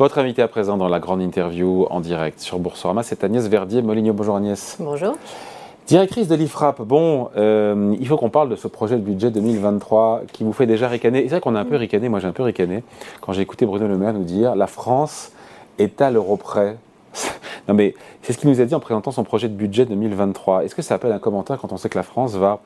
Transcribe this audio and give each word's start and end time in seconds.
Votre 0.00 0.16
invité 0.16 0.40
à 0.40 0.48
présent 0.48 0.78
dans 0.78 0.88
la 0.88 0.98
grande 0.98 1.20
interview 1.20 1.86
en 1.90 2.00
direct 2.00 2.40
sur 2.40 2.58
Boursorama, 2.58 3.02
c'est 3.02 3.22
Agnès 3.22 3.46
Verdier-Moligno. 3.46 4.14
Bonjour 4.14 4.34
Agnès. 4.34 4.78
Bonjour. 4.80 5.14
Directrice 5.86 6.26
de 6.26 6.34
l'IFRAP, 6.36 6.80
bon, 6.80 7.28
euh, 7.36 7.94
il 8.00 8.08
faut 8.08 8.16
qu'on 8.16 8.30
parle 8.30 8.48
de 8.48 8.56
ce 8.56 8.66
projet 8.66 8.96
de 8.96 9.02
budget 9.02 9.30
2023 9.30 10.22
qui 10.32 10.42
vous 10.42 10.54
fait 10.54 10.64
déjà 10.64 10.88
ricaner. 10.88 11.24
C'est 11.24 11.28
vrai 11.28 11.40
qu'on 11.42 11.54
a 11.54 11.60
un 11.60 11.66
peu 11.66 11.76
ricané, 11.76 12.08
moi 12.08 12.18
j'ai 12.18 12.28
un 12.28 12.32
peu 12.32 12.42
ricané, 12.42 12.82
quand 13.20 13.34
j'ai 13.34 13.42
écouté 13.42 13.66
Bruno 13.66 13.86
Le 13.88 13.98
Maire 13.98 14.14
nous 14.14 14.24
dire 14.24 14.56
la 14.56 14.68
France 14.68 15.32
est 15.78 16.00
à 16.00 16.10
l'euro 16.10 16.38
près. 16.38 16.78
non 17.68 17.74
mais 17.74 17.94
c'est 18.22 18.32
ce 18.32 18.38
qu'il 18.38 18.48
nous 18.48 18.62
a 18.62 18.64
dit 18.64 18.74
en 18.74 18.80
présentant 18.80 19.10
son 19.10 19.24
projet 19.24 19.50
de 19.50 19.54
budget 19.54 19.84
2023. 19.84 20.64
Est-ce 20.64 20.74
que 20.74 20.80
ça 20.80 20.94
appelle 20.94 21.12
un 21.12 21.18
commentaire 21.18 21.58
quand 21.58 21.74
on 21.74 21.76
sait 21.76 21.90
que 21.90 21.98
la 21.98 22.04
France 22.04 22.36
va 22.36 22.60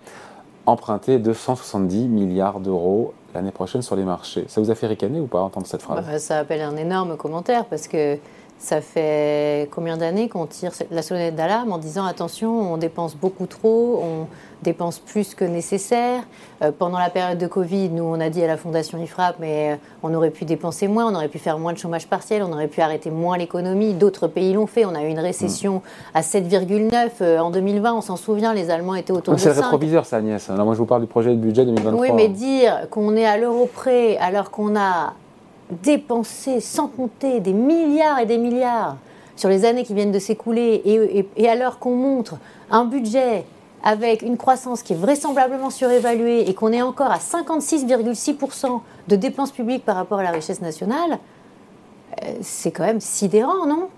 emprunter 0.66 1.18
270 1.18 2.06
milliards 2.06 2.60
d'euros 2.60 3.12
l'année 3.34 3.50
prochaine 3.50 3.82
sur 3.82 3.96
les 3.96 4.04
marchés. 4.04 4.44
Ça 4.48 4.60
vous 4.60 4.70
a 4.70 4.74
fait 4.74 4.86
ricaner 4.86 5.20
ou 5.20 5.26
pas 5.26 5.40
entendre 5.40 5.66
cette 5.66 5.82
phrase? 5.82 6.04
Bah, 6.06 6.18
Ça 6.18 6.38
appelle 6.38 6.62
un 6.62 6.76
énorme 6.76 7.16
commentaire 7.16 7.66
parce 7.66 7.88
que 7.88 8.18
ça 8.58 8.80
fait 8.80 9.68
combien 9.72 9.96
d'années 9.96 10.28
qu'on 10.28 10.46
tire 10.46 10.72
la 10.90 11.02
sonnette 11.02 11.34
d'alarme 11.34 11.72
en 11.72 11.78
disant 11.78 12.04
attention, 12.06 12.72
on 12.72 12.76
dépense 12.76 13.14
beaucoup 13.14 13.46
trop, 13.46 14.00
on 14.02 14.26
dépense 14.62 14.98
plus 14.98 15.34
que 15.34 15.44
nécessaire. 15.44 16.22
Euh, 16.62 16.72
pendant 16.76 16.98
la 16.98 17.10
période 17.10 17.38
de 17.38 17.46
Covid, 17.46 17.90
nous, 17.90 18.02
on 18.02 18.18
a 18.18 18.30
dit 18.30 18.42
à 18.42 18.46
la 18.46 18.56
Fondation 18.56 19.00
IFRAP, 19.00 19.36
mais 19.38 19.72
euh, 19.72 19.76
on 20.02 20.14
aurait 20.14 20.30
pu 20.30 20.44
dépenser 20.44 20.88
moins, 20.88 21.06
on 21.06 21.14
aurait 21.14 21.28
pu 21.28 21.38
faire 21.38 21.58
moins 21.58 21.72
de 21.72 21.78
chômage 21.78 22.08
partiel, 22.08 22.42
on 22.42 22.52
aurait 22.52 22.68
pu 22.68 22.80
arrêter 22.80 23.10
moins 23.10 23.36
l'économie. 23.36 23.92
D'autres 23.92 24.26
pays 24.26 24.54
l'ont 24.54 24.66
fait. 24.66 24.84
On 24.84 24.94
a 24.94 25.02
eu 25.02 25.08
une 25.08 25.20
récession 25.20 25.82
à 26.14 26.22
7,9 26.22 27.10
euh, 27.20 27.38
en 27.38 27.50
2020. 27.50 27.94
On 27.94 28.00
s'en 28.00 28.16
souvient, 28.16 28.54
les 28.54 28.70
Allemands 28.70 28.94
étaient 28.94 29.12
autour 29.12 29.34
de 29.34 29.38
5. 29.38 29.50
C'est 29.50 29.56
le 29.56 29.62
rétroviseur, 29.62 30.06
ça, 30.06 30.16
Agnès. 30.16 30.48
Alors, 30.48 30.64
moi, 30.64 30.74
je 30.74 30.78
vous 30.78 30.86
parle 30.86 31.02
du 31.02 31.06
projet 31.06 31.30
de 31.30 31.36
budget 31.36 31.64
2023. 31.66 32.00
Oui, 32.00 32.12
mais 32.14 32.28
dire 32.28 32.88
qu'on 32.90 33.14
est 33.14 33.26
à 33.26 33.36
l'euro 33.36 33.66
près 33.72 34.16
alors 34.16 34.50
qu'on 34.50 34.74
a 34.76 35.12
dépenser 35.70 36.60
sans 36.60 36.88
compter 36.88 37.40
des 37.40 37.52
milliards 37.52 38.18
et 38.18 38.26
des 38.26 38.38
milliards 38.38 38.96
sur 39.36 39.48
les 39.48 39.64
années 39.64 39.84
qui 39.84 39.94
viennent 39.94 40.12
de 40.12 40.18
s'écouler 40.18 41.26
et, 41.36 41.48
alors 41.48 41.78
qu'on 41.78 41.96
montre 41.96 42.36
un 42.70 42.84
budget 42.84 43.44
avec 43.82 44.22
une 44.22 44.36
croissance 44.36 44.82
qui 44.82 44.92
est 44.94 44.96
vraisemblablement 44.96 45.70
surévaluée 45.70 46.48
et 46.48 46.54
qu'on 46.54 46.72
est 46.72 46.82
encore 46.82 47.10
à 47.10 47.18
56,6% 47.18 48.80
de 49.08 49.16
dépenses 49.16 49.50
publiques 49.50 49.84
par 49.84 49.96
rapport 49.96 50.20
à 50.20 50.22
la 50.22 50.30
richesse 50.30 50.62
nationale, 50.62 51.18
euh, 52.22 52.32
c'est 52.40 52.70
quand 52.70 52.84
même 52.84 53.00
sidérant, 53.00 53.66
non? 53.66 53.88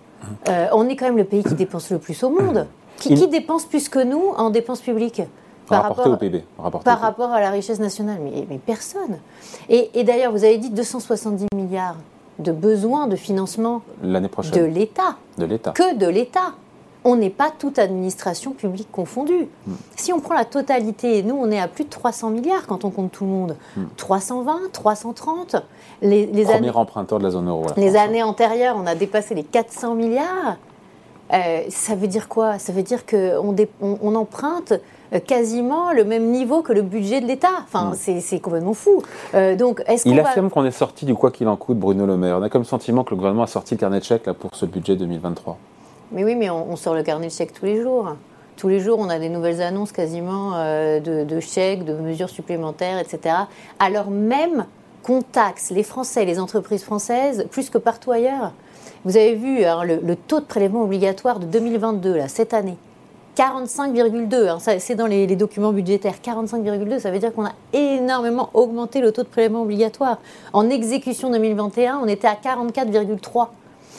Euh, 0.48 0.66
On 0.72 0.88
est 0.88 0.96
quand 0.96 1.04
même 1.04 1.18
le 1.18 1.24
pays 1.24 1.44
qui 1.44 1.54
dépense 1.54 1.90
le 1.90 1.98
plus 1.98 2.20
au 2.24 2.30
monde. 2.30 2.66
Qui, 2.96 3.14
qui 3.14 3.28
dépense 3.28 3.66
plus 3.66 3.88
que 3.88 4.02
nous 4.02 4.32
en 4.36 4.50
dépenses 4.50 4.80
publiques? 4.80 5.22
Par 5.68 5.82
rapport, 5.82 6.06
au 6.06 6.16
PIB. 6.16 6.44
par 6.84 7.00
rapport 7.00 7.30
à 7.30 7.40
la 7.40 7.50
richesse 7.50 7.78
nationale. 7.80 8.18
Mais, 8.22 8.46
mais 8.48 8.58
personne. 8.58 9.18
Et, 9.68 10.04
d'ailleurs, 10.04 10.32
vous 10.32 10.44
avez 10.44 10.58
dit 10.58 10.70
270 10.70 11.46
milliards 11.54 11.96
de 12.38 12.52
besoins 12.52 13.06
de 13.06 13.16
financement 13.16 13.82
l'année 14.02 14.28
prochaine 14.28 14.52
de 14.52 14.64
l'État. 14.64 15.16
De 15.38 15.44
l'État. 15.44 15.72
Que 15.72 15.96
de 15.96 16.06
l'État. 16.06 16.52
On 17.04 17.14
n'est 17.14 17.30
pas 17.30 17.52
toute 17.56 17.78
administration 17.78 18.50
publique 18.50 18.90
confondue. 18.90 19.48
Hmm. 19.66 19.74
Si 19.94 20.12
on 20.12 20.18
prend 20.18 20.34
la 20.34 20.44
totalité, 20.44 21.22
nous, 21.22 21.36
on 21.36 21.50
est 21.52 21.60
à 21.60 21.68
plus 21.68 21.84
de 21.84 21.90
300 21.90 22.30
milliards 22.30 22.66
quand 22.66 22.84
on 22.84 22.90
compte 22.90 23.12
tout 23.12 23.24
le 23.24 23.30
monde. 23.30 23.56
320, 23.96 24.72
330. 24.72 25.56
Les, 26.02 26.26
les 26.26 26.42
Premier 26.42 26.56
années, 26.56 26.70
emprunteur 26.70 27.18
de 27.18 27.24
la 27.24 27.30
zone 27.30 27.48
euro. 27.48 27.64
les 27.76 27.96
années 27.96 28.24
antérieures, 28.24 28.76
on 28.76 28.86
a 28.86 28.96
dépassé 28.96 29.34
les 29.34 29.44
400 29.44 29.94
milliards. 29.94 30.56
Euh, 31.32 31.62
ça 31.70 31.94
veut 31.94 32.08
dire 32.08 32.28
quoi? 32.28 32.58
Ça 32.58 32.72
veut 32.72 32.82
dire 32.82 33.06
qu'on 33.06 33.54
on, 33.80 33.98
on 34.02 34.14
emprunte 34.14 34.72
quasiment 35.26 35.92
le 35.92 36.04
même 36.04 36.30
niveau 36.30 36.62
que 36.62 36.72
le 36.72 36.82
budget 36.82 37.20
de 37.20 37.26
l'État. 37.26 37.48
Enfin, 37.64 37.92
c'est 37.94 38.40
complètement 38.40 38.74
fou. 38.74 39.02
Euh, 39.34 39.56
donc, 39.56 39.82
est-ce 39.86 40.08
Il 40.08 40.18
affirme 40.20 40.50
qu'on 40.50 40.64
est 40.64 40.70
sorti 40.70 41.04
du 41.04 41.14
quoi 41.14 41.30
qu'il 41.30 41.48
en 41.48 41.56
coûte, 41.56 41.78
Bruno 41.78 42.06
Le 42.06 42.16
Maire. 42.16 42.38
On 42.38 42.42
a 42.42 42.48
comme 42.48 42.64
sentiment 42.64 43.04
que 43.04 43.10
le 43.10 43.16
gouvernement 43.16 43.44
a 43.44 43.48
sorti 43.48 43.74
le 43.74 43.80
carnet 43.80 43.98
de 43.98 44.04
chèques 44.04 44.26
là, 44.26 44.34
pour 44.34 44.54
ce 44.54 44.66
budget 44.66 44.96
2023. 44.96 45.58
Mais 46.12 46.24
oui, 46.24 46.34
mais 46.36 46.50
on, 46.50 46.76
sort 46.76 46.94
le 46.94 47.02
carnet 47.02 47.26
de 47.26 47.32
chèques 47.32 47.52
tous 47.52 47.66
les 47.66 47.82
jours. 47.82 48.14
Tous 48.56 48.68
les 48.68 48.80
jours, 48.80 48.98
on 48.98 49.08
a 49.08 49.18
des 49.18 49.28
nouvelles 49.28 49.60
annonces 49.60 49.92
quasiment 49.92 50.52
euh, 50.54 51.00
de, 51.00 51.40
chèques, 51.40 51.84
de 51.84 51.94
mesures 51.94 52.30
supplémentaires, 52.30 52.98
etc. 52.98 53.34
Alors 53.78 54.10
même 54.10 54.66
qu'on 55.02 55.22
taxe 55.22 55.70
les 55.70 55.82
Français, 55.82 56.24
les 56.24 56.38
entreprises 56.38 56.82
françaises, 56.82 57.46
plus 57.50 57.70
que 57.70 57.78
partout 57.78 58.12
ailleurs. 58.12 58.52
Vous 59.04 59.16
avez 59.16 59.34
vu 59.34 59.64
hein, 59.64 59.84
le, 59.84 60.00
le, 60.02 60.16
taux 60.16 60.40
de 60.40 60.46
prélèvement 60.46 60.82
obligatoire 60.82 61.38
de 61.38 61.46
2022, 61.46 62.16
là, 62.16 62.28
cette 62.28 62.54
année, 62.54 62.76
45,2, 63.36 64.48
hein, 64.48 64.58
c'est 64.78 64.94
dans 64.94 65.06
les, 65.06 65.26
documents 65.36 65.72
budgétaires, 65.72 66.14
45,2, 66.24 66.98
ça 67.00 67.10
veut 67.10 67.18
dire 67.18 67.34
qu'on 67.34 67.44
a 67.44 67.52
énormément 67.74 68.48
augmenté 68.54 69.00
le 69.00 69.12
taux 69.12 69.24
de 69.24 69.28
prélèvement 69.28 69.62
obligatoire. 69.62 70.18
En 70.54 70.70
exécution 70.70 71.30
2021, 71.30 72.00
on 72.02 72.08
était 72.08 72.28
à 72.28 72.34
44,3. 72.34 73.48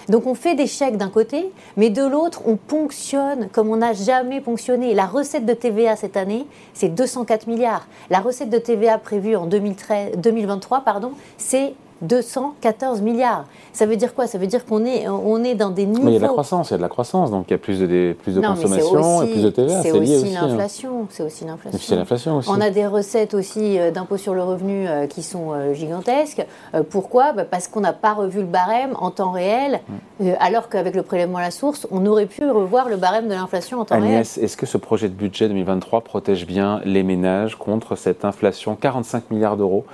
Donc 0.10 0.26
on 0.26 0.34
fait 0.34 0.56
des 0.56 0.66
chèques 0.66 0.98
d'un 0.98 1.10
côté, 1.10 1.52
mais 1.76 1.90
de 1.90 2.04
l'autre, 2.04 2.42
on 2.46 2.56
ponctionne 2.56 3.50
comme 3.52 3.70
on 3.70 3.78
n'a 3.78 3.94
jamais 3.94 4.42
ponctionné. 4.42 4.96
La 4.96 5.06
recette 5.06 5.46
de 5.46 5.54
TVA 5.54 5.96
cette 5.96 6.18
année, 6.18 6.48
c'est 6.74 6.90
204 6.90 7.46
milliards. 7.48 7.88
La 8.10 8.20
recette 8.20 8.50
de 8.50 8.58
TVA 8.58 8.98
prévue 8.98 9.36
en 9.36 9.46
2013, 9.46 10.18
2023, 10.18 10.82
pardon, 10.82 11.12
c'est 11.38 11.74
214 12.02 13.02
milliards. 13.02 13.46
Ça 13.74 13.86
veut 13.86 13.96
dire 13.96 14.14
quoi? 14.14 14.28
Ça 14.28 14.38
veut 14.38 14.48
dire 14.48 14.66
qu'on 14.66 14.86
est, 14.86 15.08
on 15.08 15.44
est 15.44 15.56
dans 15.56 15.70
des 15.70 15.86
niveaux. 15.86 16.04
Mais 16.04 16.12
il 16.12 16.14
y 16.14 16.18
a 16.18 16.20
de 16.20 16.24
la 16.24 16.30
croissance, 16.30 16.70
il 16.70 16.72
y 16.72 16.76
a 16.76 16.78
de 16.78 16.82
la 16.82 16.90
croissance, 16.90 17.32
donc 17.32 17.46
il 17.48 17.52
y 17.52 17.56
a 17.56 17.58
plus 17.58 17.80
de, 17.80 18.16
plus 18.22 18.36
de 18.36 18.42
consommation 18.42 19.24
et 19.24 19.32
plus 19.32 19.44
de 19.44 19.50
TVA. 19.50 19.82
C'est 19.82 19.92
aussi, 19.92 20.36
hein. 20.36 20.48
l'inflation. 20.48 21.08
C'est 21.10 21.24
aussi 21.24 21.46
l'inflation. 21.46 22.42
On 22.48 22.62
a 22.62 22.70
des 22.70 22.86
recettes 22.86 23.34
aussi 23.34 23.80
euh, 23.80 23.92
d'impôt 23.92 24.18
sur 24.18 24.34
le 24.34 24.44
revenu 24.44 24.88
euh, 24.88 25.08
qui 25.08 25.24
sont 25.24 25.52
euh, 25.52 25.74
gigantesques. 25.74 26.46
Pourquoi? 26.90 27.34
Bah, 27.34 27.46
Parce 27.46 27.68
qu'on 27.68 27.82
n'a 27.82 27.94
pas 27.94 28.14
revu 28.14 28.40
le 28.40 28.46
barème 28.46 28.94
en 29.00 29.12
temps 29.12 29.32
réel, 29.32 29.82
mm. 30.20 30.30
alors 30.40 30.70
qu'avec 30.70 30.96
le 30.96 31.04
prélèvement 31.04 31.38
à 31.38 31.42
la 31.42 31.52
source, 31.52 31.88
on 31.92 32.06
aurait 32.06 32.26
pu 32.26 32.50
revoir 32.50 32.90
le 32.90 32.98
barème 32.98 33.28
de 33.28 33.34
l'inflation 33.34 33.80
en 33.80 33.86
temps 33.86 34.00
réel. 34.00 34.16
Agnès, 34.16 34.38
est-ce 34.38 34.58
que 34.58 34.66
ce 34.66 34.78
projet 34.78 35.10
de 35.10 35.14
budget 35.14 35.48
2023 35.48 36.02
protège 36.02 36.46
bien 36.46 36.82
les 36.86 37.04
ménages 37.04 37.56
contre 37.56 37.96
cette 37.96 38.26
inflation? 38.26 38.76
45 38.76 39.32
milliards 39.32 39.58
d'euros 39.58 39.86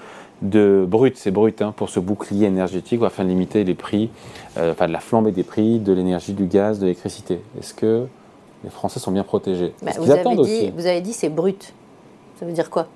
de 0.43 0.85
brut, 0.87 1.17
c'est 1.17 1.31
brut, 1.31 1.61
hein, 1.61 1.73
pour 1.75 1.89
ce 1.89 1.99
bouclier 1.99 2.47
énergétique 2.47 3.01
afin 3.03 3.23
de 3.23 3.29
limiter 3.29 3.63
les 3.63 3.73
prix, 3.73 4.09
euh, 4.57 4.73
enfin 4.73 4.87
de 4.87 4.93
la 4.93 4.99
flambée 4.99 5.31
des 5.31 5.43
prix 5.43 5.79
de 5.79 5.93
l'énergie, 5.93 6.33
du 6.33 6.45
gaz, 6.45 6.79
de 6.79 6.85
l'électricité. 6.85 7.41
Est-ce 7.59 7.73
que 7.73 8.05
les 8.63 8.69
Français 8.69 8.99
sont 8.99 9.11
bien 9.11 9.23
protégés? 9.23 9.73
Bah, 9.81 9.91
vous, 9.97 10.11
avez 10.11 10.35
dit, 10.43 10.71
vous 10.75 10.85
avez 10.85 11.01
dit 11.01 11.13
c'est 11.13 11.29
brut. 11.29 11.73
Ça 12.39 12.45
veut 12.45 12.51
dire 12.51 12.69
quoi? 12.69 12.87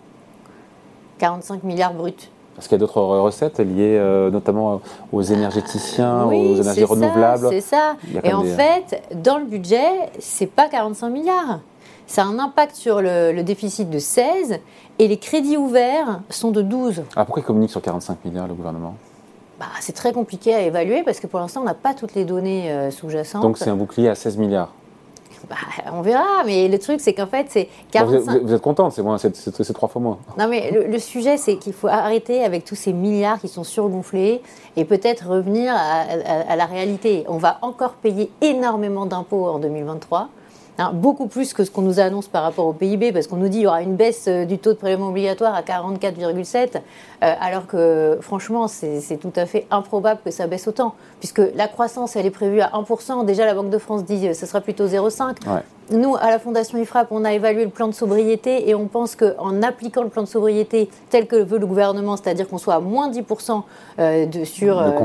45 1.20 1.64
milliards 1.64 1.94
brut. 1.94 2.30
Parce 2.56 2.68
qu'il 2.68 2.76
y 2.76 2.80
a 2.80 2.80
d'autres 2.80 3.02
recettes 3.02 3.60
liées 3.60 3.98
euh, 3.98 4.32
notamment 4.32 4.82
aux 5.14 5.22
énergéticiens, 5.22 6.26
aux 6.26 6.56
énergies 6.56 6.84
renouvelables. 6.84 7.48
C'est 7.50 7.62
ça. 7.62 7.96
Et 8.24 8.34
en 8.34 8.44
fait, 8.44 9.04
dans 9.16 9.38
le 9.38 9.46
budget, 9.46 10.10
c'est 10.20 10.48
pas 10.48 10.68
45 10.68 11.10
milliards 11.10 11.60
ça 12.08 12.24
a 12.24 12.26
un 12.26 12.40
impact 12.40 12.76
sur 12.76 13.02
le, 13.02 13.42
déficit 13.42 13.90
de 13.90 14.00
16 14.00 14.60
et 15.00 15.08
les 15.08 15.18
crédits 15.18 15.58
ouverts 15.58 16.22
sont 16.30 16.52
de 16.52 16.62
12. 16.62 17.04
Alors 17.16 17.26
pourquoi 17.26 17.42
il 17.42 17.46
communique 17.46 17.72
sur 17.72 17.82
45 17.82 18.26
milliards 18.26 18.48
le 18.48 18.54
gouvernement? 18.54 18.96
Bah, 19.60 19.66
C'est 19.80 19.94
très 19.94 20.14
compliqué 20.14 20.54
à 20.54 20.62
évaluer 20.62 21.04
parce 21.04 21.20
que 21.20 21.28
pour 21.28 21.40
l'instant 21.40 21.62
on 21.62 21.66
n'a 21.66 21.74
pas 21.74 21.94
toutes 21.94 22.16
les 22.16 22.26
données 22.26 22.72
euh, 22.72 22.92
sous-jacentes. 22.92 23.42
Donc 23.42 23.58
c'est 23.58 23.70
un 23.70 23.76
bouclier 23.76 24.10
à 24.10 24.16
16 24.16 24.38
milliards? 24.38 24.72
Bah, 25.50 25.56
on 25.94 26.02
verra, 26.02 26.44
mais 26.46 26.68
le 26.68 26.78
truc, 26.80 27.00
c'est 27.00 27.14
qu'en 27.14 27.28
fait, 27.28 27.48
c'est 27.50 27.70
45... 27.92 28.44
Vous 28.44 28.54
êtes, 28.54 28.62
contente, 28.62 28.94
c'est 28.94 29.02
moins, 29.02 29.18
c'est 29.18 29.74
trois 29.74 29.88
fois 29.88 30.02
moins. 30.02 30.18
Non, 30.38 30.48
mais 30.48 30.72
le, 30.72 31.00
sujet, 31.00 31.38
c'est 31.38 31.58
qu'il 31.58 31.74
faut 31.74 31.88
arrêter 31.88 32.44
avec 32.44 32.66
tous 32.66 32.76
ces 32.76 32.92
milliards 32.92 33.40
qui 33.40 33.48
sont 33.48 33.64
surgonflés 33.64 34.42
et 34.76 34.84
peut-être 34.84 35.28
revenir 35.28 35.74
à, 35.76 36.56
la 36.56 36.66
réalité. 36.66 37.24
On 37.28 37.38
va 37.38 37.60
encore 37.62 37.94
payer 37.94 38.32
énormément 38.42 39.06
d'impôts 39.06 39.48
en 39.48 39.60
2023. 39.60 40.30
Hein, 40.80 40.92
beaucoup 40.94 41.26
plus 41.26 41.54
que 41.54 41.64
ce 41.64 41.72
qu'on 41.72 41.82
nous 41.82 42.00
annonce 42.00 42.28
par 42.28 42.44
rapport 42.44 42.68
au 42.68 42.74
PIB, 42.74 43.12
parce 43.12 43.26
qu'on 43.26 43.38
nous 43.38 43.48
dit 43.48 43.58
qu'il 43.58 43.64
y 43.64 43.68
aura 43.68 43.82
une 43.82 43.96
baisse 43.96 44.26
euh, 44.28 44.46
du 44.46 44.60
taux 44.60 44.74
de 44.74 44.78
prélèvement 44.78 45.08
obligatoire 45.08 45.56
à 45.56 45.64
44,7, 45.64 46.76
euh, 46.76 47.34
alors 47.42 47.66
que 47.66 48.20
franchement, 48.22 48.68
c'est 48.68 49.18
tout 49.20 49.34
à 49.36 49.48
fait 49.48 49.66
improbable 49.72 50.20
que 50.24 50.30
ça 50.30 50.46
baisse 50.46 50.68
autant, 50.68 50.94
puisque 51.20 51.42
la 51.56 51.68
croissance, 51.68 52.16
elle 52.16 52.28
est 52.28 52.32
prévue 52.32 52.62
à 52.62 52.70
1%. 52.74 53.26
Déjà, 53.26 53.46
la 53.46 53.56
Banque 53.56 53.72
de 53.72 53.78
France 53.80 54.06
dit 54.06 54.22
que 54.22 54.28
euh, 54.28 54.34
ce 54.34 54.46
sera 54.46 54.62
plutôt 54.62 54.86
0,5. 54.86 55.38
Nous, 55.92 56.16
à 56.18 56.32
la 56.32 56.40
Fondation 56.40 56.78
IFRAP, 56.78 57.08
on 57.12 57.24
a 57.24 57.34
évalué 57.34 57.64
le 57.64 57.70
plan 57.70 57.88
de 57.88 57.94
sobriété 57.94 58.70
et 58.70 58.76
on 58.76 58.88
pense 58.88 59.16
qu'en 59.16 59.62
appliquant 59.62 60.04
le 60.04 60.10
plan 60.10 60.24
de 60.24 60.28
sobriété 60.28 60.90
tel 61.10 61.28
que 61.28 61.38
veut 61.38 61.60
le 61.60 61.66
gouvernement, 61.66 62.18
c'est-à-dire 62.18 62.48
qu'on 62.48 62.58
soit 62.58 62.76
à 62.76 62.80
moins 62.80 63.10
10% 63.10 63.64
de, 63.98 64.44
sur 64.44 64.96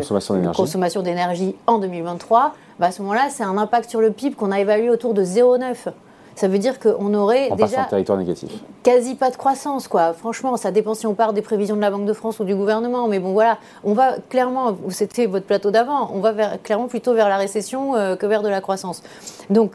consommation 0.52 1.02
d'énergie 1.02 1.55
en 1.67 1.79
2023, 1.79 2.55
bah, 2.81 2.87
à 2.87 2.93
ce 2.93 3.00
moment-là, 3.02 3.29
c'est 3.31 3.44
un 3.44 3.58
impact 3.58 3.90
sur 3.90 4.00
le 4.00 4.11
PIB 4.11 4.34
qu'on 4.34 4.50
a 4.50 4.58
évalué 4.58 4.90
autour 4.90 5.14
de 5.14 5.25
0,9. 5.25 5.93
Ça 6.34 6.49
veut 6.49 6.58
dire 6.58 6.81
qu'on 6.81 7.12
aurait 7.14 7.49
on 7.50 7.56
déjà 7.56 7.85
territoire 7.85 8.19
négatif. 8.19 8.50
quasi 8.82 9.14
pas 9.14 9.31
de 9.31 9.37
croissance, 9.37 9.87
quoi. 9.87 10.14
Franchement, 10.14 10.56
ça 10.56 10.70
dépend 10.70 10.94
si 10.94 11.06
on 11.06 11.14
part 11.14 11.32
des 11.32 11.43
prévisions 11.43 11.76
de 11.76 11.81
la 11.81 11.90
Banque 11.90 12.06
de 12.06 12.12
France 12.12 12.40
ou 12.40 12.44
du 12.44 12.55
gouvernement, 12.55 13.06
mais 13.06 13.19
bon, 13.19 13.32
voilà, 13.32 13.58
on 13.85 13.93
va 13.93 14.17
clairement, 14.31 14.76
c'était 14.88 15.26
votre 15.26 15.46
plateau 15.46 15.70
d'avant, 15.70 16.11
on 16.14 16.20
va 16.20 16.32
vers, 16.32 16.62
clairement 16.62 16.88
plutôt 16.88 17.12
vers 17.14 17.28
la 17.28 17.37
récession 17.37 17.94
euh, 17.94 18.17
que 18.17 18.26
vers 18.26 18.43
de 18.43 18.49
la 18.49 18.61
croissance. 18.61 19.02
Donc, 19.50 19.73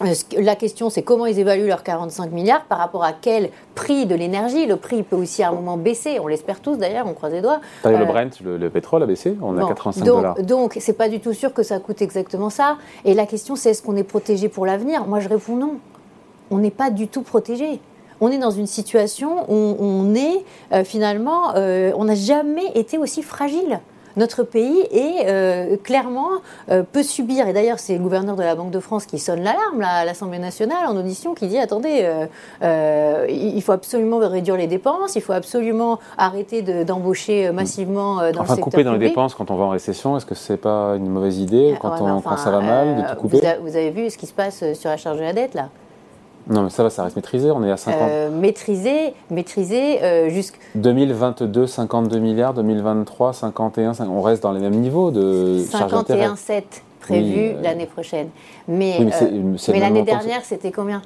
la 0.00 0.56
question, 0.56 0.90
c'est 0.90 1.02
comment 1.02 1.26
ils 1.26 1.38
évaluent 1.38 1.66
leurs 1.66 1.82
45 1.82 2.30
milliards 2.30 2.64
par 2.64 2.78
rapport 2.78 3.04
à 3.04 3.12
quel 3.12 3.50
prix 3.74 4.06
de 4.06 4.14
l'énergie. 4.14 4.66
Le 4.66 4.76
prix 4.76 5.02
peut 5.02 5.16
aussi 5.16 5.42
à 5.42 5.48
un 5.48 5.52
moment 5.52 5.76
baisser, 5.76 6.18
on 6.20 6.26
l'espère 6.26 6.60
tous 6.60 6.76
d'ailleurs, 6.76 7.06
on 7.06 7.14
croise 7.14 7.32
les 7.32 7.40
doigts. 7.40 7.60
le 7.84 8.04
Brent, 8.04 8.40
le, 8.44 8.68
pétrole 8.68 9.02
a 9.02 9.06
baissé, 9.06 9.36
on 9.40 9.56
a 9.56 9.66
85 9.66 10.04
donc, 10.04 10.16
dollars. 10.16 10.42
Donc, 10.42 10.76
c'est 10.80 10.92
pas 10.92 11.08
du 11.08 11.20
tout 11.20 11.32
sûr 11.32 11.54
que 11.54 11.62
ça 11.62 11.78
coûte 11.78 12.02
exactement 12.02 12.50
ça. 12.50 12.76
Et 13.04 13.14
la 13.14 13.26
question, 13.26 13.56
c'est 13.56 13.70
est-ce 13.70 13.82
qu'on 13.82 13.96
est 13.96 14.04
protégé 14.04 14.48
pour 14.48 14.66
l'avenir? 14.66 15.06
Moi, 15.06 15.20
je 15.20 15.28
réponds 15.28 15.56
non. 15.56 15.76
On 16.50 16.58
n'est 16.58 16.70
pas 16.70 16.90
du 16.90 17.08
tout 17.08 17.22
protégé 17.22 17.80
on 18.18 18.30
est 18.30 18.38
dans 18.38 18.50
une 18.50 18.66
situation 18.66 19.44
où 19.52 19.76
on 19.78 20.14
est 20.14 20.84
finalement, 20.84 21.52
on 21.54 22.04
n'a 22.04 22.14
jamais 22.14 22.64
été 22.74 22.96
aussi 22.96 23.22
fragile 23.22 23.78
notre 24.16 24.42
pays 24.42 24.80
est 24.90 25.26
euh, 25.26 25.76
clairement 25.76 26.28
euh, 26.70 26.82
peut 26.90 27.02
subir, 27.02 27.46
et 27.48 27.52
d'ailleurs 27.52 27.78
c'est 27.78 27.94
le 27.94 28.00
gouverneur 28.00 28.36
de 28.36 28.42
la 28.42 28.54
Banque 28.54 28.70
de 28.70 28.80
France 28.80 29.06
qui 29.06 29.18
sonne 29.18 29.42
l'alarme 29.42 29.82
à 29.82 30.04
l'Assemblée 30.04 30.38
nationale 30.38 30.86
en 30.86 30.96
audition, 30.96 31.34
qui 31.34 31.46
dit 31.48 31.58
attendez, 31.58 32.08
euh, 32.62 33.26
il 33.28 33.62
faut 33.62 33.72
absolument 33.72 34.18
réduire 34.18 34.56
les 34.56 34.66
dépenses, 34.66 35.16
il 35.16 35.22
faut 35.22 35.32
absolument 35.32 35.98
arrêter 36.18 36.62
d'embaucher 36.84 37.50
massivement 37.52 38.16
dans 38.16 38.42
le 38.42 38.48
secteur 38.48 38.60
couper 38.60 38.84
dans 38.84 38.92
les 38.92 39.08
dépenses 39.08 39.34
quand 39.34 39.50
on 39.50 39.56
va 39.56 39.64
en 39.64 39.70
récession, 39.70 40.16
est-ce 40.16 40.26
que 40.26 40.34
c'est 40.34 40.56
pas 40.56 40.94
une 40.96 41.08
mauvaise 41.08 41.38
idée 41.38 41.76
quand, 41.80 42.00
on, 42.00 42.20
quand 42.20 42.36
ça 42.36 42.50
va 42.50 42.60
mal 42.60 42.96
de 42.96 43.08
tout 43.08 43.16
couper 43.16 43.40
vous 43.60 43.76
avez 43.76 43.90
vu 43.90 44.10
ce 44.10 44.18
qui 44.18 44.26
se 44.26 44.32
passe 44.32 44.64
sur 44.74 44.90
la 44.90 44.96
charge 44.96 45.18
de 45.18 45.22
la 45.22 45.32
dette 45.32 45.54
là? 45.54 45.68
Non, 46.48 46.62
mais 46.62 46.70
ça 46.70 46.84
va, 46.84 46.90
ça 46.90 47.02
reste 47.02 47.16
maîtrisé, 47.16 47.50
on 47.50 47.64
est 47.64 47.70
à 47.70 47.76
50. 47.76 48.02
Euh, 48.08 48.30
maîtrisé, 48.30 49.14
maîtrisé 49.30 50.02
euh, 50.02 50.28
jusqu'à. 50.30 50.58
2022, 50.76 51.66
52 51.66 52.18
milliards, 52.18 52.54
2023, 52.54 53.32
51, 53.32 53.92
on 54.08 54.22
reste 54.22 54.44
dans 54.44 54.52
les 54.52 54.60
mêmes 54.60 54.76
niveaux 54.76 55.10
de 55.10 55.58
51,7 55.60 56.62
prévu 57.00 57.48
euh, 57.48 57.62
l'année 57.62 57.86
prochaine. 57.86 58.28
Mais, 58.68 58.98
mais 59.68 59.80
l'année 59.80 60.02
dernière, 60.02 60.44
c'était 60.44 60.70
combien? 60.70 61.02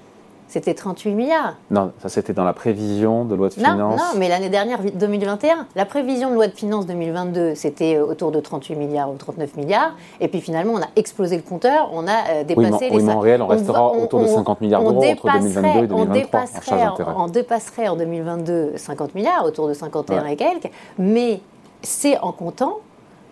C'était 0.50 0.74
38 0.74 1.14
milliards. 1.14 1.54
Non, 1.70 1.92
ça 2.02 2.08
c'était 2.08 2.32
dans 2.32 2.42
la 2.42 2.52
prévision 2.52 3.24
de 3.24 3.36
loi 3.36 3.48
de 3.48 3.54
finances. 3.54 4.00
Non, 4.00 4.18
mais 4.18 4.28
l'année 4.28 4.48
dernière, 4.48 4.80
2021, 4.82 5.66
la 5.76 5.84
prévision 5.84 6.30
de 6.30 6.34
loi 6.34 6.48
de 6.48 6.52
finances 6.52 6.86
2022, 6.86 7.54
c'était 7.54 7.94
euh, 7.94 8.04
autour 8.04 8.32
de 8.32 8.40
38 8.40 8.74
milliards 8.74 9.10
ou 9.12 9.14
39 9.14 9.56
milliards. 9.56 9.94
Et 10.20 10.26
puis 10.26 10.40
finalement, 10.40 10.72
on 10.74 10.82
a 10.82 10.88
explosé 10.96 11.36
le 11.36 11.42
compteur, 11.42 11.90
on 11.92 12.08
a 12.08 12.10
euh, 12.10 12.44
dépassé 12.44 12.68
oui, 12.72 12.90
les... 12.90 12.96
Oui, 12.96 13.02
mais 13.04 13.12
en 13.12 13.20
réel, 13.20 13.42
on 13.42 13.46
restera 13.46 13.92
autour 13.92 14.22
de 14.22 14.26
50 14.26 14.60
milliards 14.60 14.82
d'euros 14.82 15.04
entre 15.04 15.32
2022 15.38 15.84
et 15.84 15.86
2023. 15.86 16.00
On 16.00 16.12
dépasserait 16.12 16.86
en, 17.14 17.28
dépasserait 17.28 17.88
en 17.88 17.96
2022 17.96 18.72
50 18.76 19.14
milliards, 19.14 19.44
autour 19.44 19.68
de 19.68 19.74
51 19.74 20.26
et 20.26 20.36
quelques. 20.36 20.70
Mais 20.98 21.40
c'est 21.80 22.18
en 22.18 22.32
comptant 22.32 22.78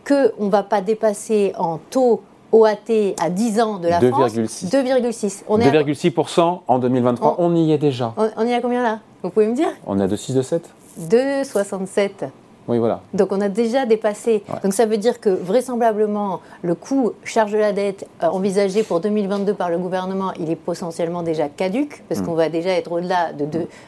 qu'on 0.06 0.44
ne 0.44 0.50
va 0.50 0.62
pas 0.62 0.80
dépasser 0.82 1.52
en 1.58 1.78
taux 1.78 2.22
OAT 2.52 3.14
à 3.20 3.30
10 3.30 3.60
ans 3.60 3.78
de 3.78 3.88
la 3.88 4.00
France 4.00 4.34
2,6. 4.34 5.44
2,6% 5.48 6.60
en 6.66 6.78
2023, 6.78 7.36
on, 7.38 7.54
y 7.54 7.72
est 7.72 7.78
déjà. 7.78 8.14
On, 8.16 8.46
y 8.46 8.52
a 8.52 8.60
combien 8.60 8.82
là? 8.82 9.00
Vous 9.22 9.30
pouvez 9.30 9.46
me 9.48 9.54
dire? 9.54 9.68
On 9.86 9.98
est 9.98 10.02
à 10.02 10.06
2,6, 10.06 10.38
2,7 10.38 10.60
2,67. 10.98 12.30
Oui, 12.68 12.76
voilà. 12.76 13.00
Donc 13.14 13.32
on 13.32 13.40
a 13.40 13.48
déjà 13.48 13.86
dépassé. 13.86 14.44
Donc 14.62 14.74
ça 14.74 14.84
veut 14.84 14.98
dire 14.98 15.20
que 15.20 15.30
vraisemblablement, 15.30 16.40
le 16.62 16.74
coût 16.74 17.12
charge 17.24 17.52
de 17.52 17.58
la 17.58 17.72
dette 17.72 18.06
euh, 18.22 18.26
envisagé 18.26 18.82
pour 18.82 19.00
2022 19.00 19.54
par 19.54 19.70
le 19.70 19.78
gouvernement, 19.78 20.32
il 20.38 20.50
est 20.50 20.56
potentiellement 20.56 21.22
déjà 21.22 21.48
caduque, 21.48 22.02
parce 22.08 22.20
mm. 22.20 22.26
qu'on 22.26 22.34
va 22.34 22.50
déjà 22.50 22.70
être 22.70 22.92
au-delà 22.92 23.32
de 23.32 23.46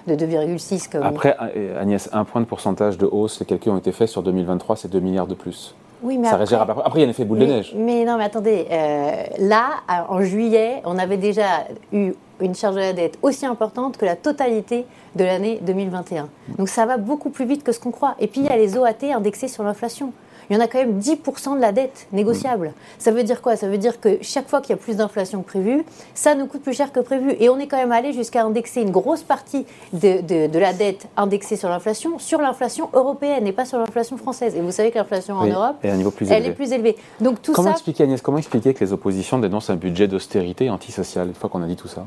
2,6. 0.09 0.91
Comme... 0.91 1.03
Après, 1.03 1.37
Agnès, 1.79 2.09
un 2.13 2.25
point 2.25 2.41
de 2.41 2.47
pourcentage 2.47 2.97
de 2.97 3.05
hausse, 3.05 3.39
les 3.41 3.47
calculs 3.47 3.73
ont 3.73 3.79
été 3.79 3.93
faits 3.93 4.09
sur 4.09 4.23
2023, 4.23 4.77
c'est 4.77 4.91
2 4.91 5.01
milliards 5.01 5.27
de 5.27 5.35
plus. 5.35 5.75
Oui, 6.03 6.19
mais 6.19 6.29
après, 6.29 6.55
après, 6.55 6.99
il 6.99 7.03
y 7.03 7.05
a 7.05 7.07
un 7.07 7.11
effet 7.11 7.25
boule 7.25 7.39
de 7.39 7.47
neige. 7.47 7.75
Mais 7.77 8.05
non, 8.05 8.17
mais 8.17 8.25
attendez, 8.25 8.67
euh, 8.71 9.23
là, 9.39 9.81
en 10.09 10.23
juillet, 10.23 10.83
on 10.85 10.99
avait 10.99 11.17
déjà 11.17 11.67
eu 11.93 12.13
une 12.41 12.55
charge 12.55 12.77
de 12.77 12.81
la 12.81 12.93
dette 12.93 13.19
aussi 13.23 13.45
importante 13.47 13.97
que 13.97 14.07
la 14.07 14.17
totalité 14.17 14.87
de 15.15 15.25
l'année 15.25 15.59
2021. 15.63 16.29
Donc 16.57 16.69
ça 16.69 16.87
va 16.87 16.97
beaucoup 16.97 17.31
plus 17.31 17.45
vite 17.45 17.63
que 17.63 17.73
ce 17.73 17.81
qu'on 17.81 17.91
croit. 17.91 18.15
Et 18.19 18.27
puis 18.27 18.41
il 18.41 18.47
y 18.47 18.49
a 18.49 18.57
les 18.57 18.77
OAT 18.79 19.13
indexés 19.15 19.49
sur 19.49 19.63
l'inflation 19.63 20.13
il 20.51 20.57
y 20.57 20.59
en 20.59 20.63
a 20.63 20.67
quand 20.67 20.79
même 20.79 20.99
10% 20.99 21.55
de 21.55 21.61
la 21.61 21.71
dette 21.71 22.09
négociable. 22.13 22.73
Ça 22.99 23.13
veut 23.13 23.23
dire 23.23 23.41
quoi? 23.41 23.55
Ça 23.55 23.69
veut 23.69 23.79
dire 23.79 24.01
que 24.01 24.19
chaque 24.21 24.49
fois 24.49 24.61
qu'il 24.61 24.71
y 24.71 24.73
a 24.73 24.77
plus 24.77 24.97
d'inflation 24.97 25.43
que 25.43 25.47
prévu, 25.47 25.85
ça 26.15 26.35
nous 26.35 26.47
coûte 26.47 26.63
plus 26.63 26.75
cher 26.75 26.93
que 26.93 26.99
prévu. 26.99 27.37
Et 27.39 27.49
on 27.49 27.59
est 27.59 27.69
quand 27.69 27.77
même 27.77 27.93
allé 27.93 28.13
jusqu'à 28.13 28.43
indexer 28.43 28.83
une 28.83 28.91
grosse 28.91 29.23
partie 29.23 29.65
de, 29.93 30.59
la 30.59 30.73
dette 30.73 31.07
indexée 31.17 31.57
sur 31.57 31.69
l'inflation 31.69 32.19
sur 32.19 32.41
l'inflation 32.41 32.91
européenne 32.93 33.47
et 33.47 33.53
pas 33.53 33.65
sur 33.65 33.79
l'inflation 33.79 34.17
française. 34.17 34.57
Et 34.57 34.61
vous 34.61 34.73
savez 34.73 34.91
que 34.91 34.99
l'inflation 34.99 35.37
en 35.37 35.47
Europe, 35.47 35.77
elle 35.83 36.47
est 36.47 36.53
plus 36.53 36.73
élevée. 36.73 36.97
Donc 37.21 37.41
tout 37.41 37.53
comment 37.53 37.71
expliquer 37.71 38.05
Agnès, 38.05 38.21
comment 38.21 38.39
expliquer 38.39 38.75
que 38.75 38.85
les 38.85 38.93
oppositions 38.93 39.39
dénoncent 39.39 39.71
un 39.71 39.77
budget 39.77 40.09
d'austérité 40.09 40.69
antisocial 40.69 41.29
une 41.29 41.35
fois 41.35 41.49
qu'on 41.49 41.63
a 41.63 41.67
dit 41.67 41.77
tout 41.77 41.89
ça? 41.89 42.05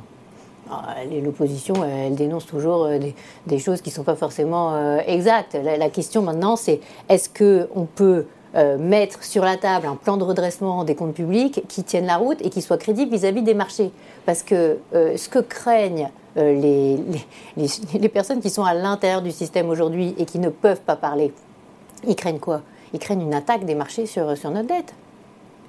L'opposition, 1.23 1.75
elle 1.83 2.15
dénonce 2.15 2.45
toujours 2.45 2.85
euh, 2.85 2.99
des, 3.47 3.59
choses 3.59 3.81
qui 3.81 3.89
ne 3.89 3.95
sont 3.95 4.03
pas 4.03 4.15
forcément 4.15 4.73
euh, 4.73 4.99
exactes. 5.05 5.57
La, 5.61 5.89
question 5.89 6.21
maintenant, 6.21 6.55
c'est 6.55 6.79
est-ce 7.09 7.29
qu'on 7.29 7.85
peut 7.85 8.25
euh, 8.55 8.77
mettre 8.77 9.23
sur 9.23 9.43
la 9.43 9.57
table 9.57 9.87
un 9.87 9.95
plan 9.95 10.17
de 10.17 10.23
redressement 10.23 10.83
des 10.83 10.95
comptes 10.95 11.13
publics 11.13 11.63
qui 11.67 11.83
tienne 11.83 12.05
la 12.05 12.17
route 12.17 12.37
et 12.41 12.49
qui 12.49 12.61
soit 12.61 12.77
crédible 12.77 13.11
vis-à-vis 13.11 13.41
des 13.41 13.53
marchés? 13.53 13.91
Parce 14.25 14.43
que 14.43 14.77
ce 14.93 15.27
que 15.27 15.39
craignent 15.39 16.09
les, 16.35 16.97
personnes 18.13 18.39
qui 18.39 18.49
sont 18.49 18.63
à 18.63 18.73
l'intérieur 18.73 19.21
du 19.21 19.31
système 19.31 19.69
aujourd'hui 19.69 20.15
et 20.17 20.25
qui 20.25 20.39
ne 20.39 20.49
peuvent 20.49 20.81
pas 20.81 20.95
parler, 20.95 21.33
ils 22.07 22.15
craignent 22.15 22.39
quoi? 22.39 22.61
Ils 22.93 22.99
craignent 22.99 23.23
une 23.23 23.33
attaque 23.33 23.65
des 23.65 23.75
marchés 23.75 24.05
sur, 24.05 24.37
sur 24.37 24.51
notre 24.51 24.67
dette 24.67 24.93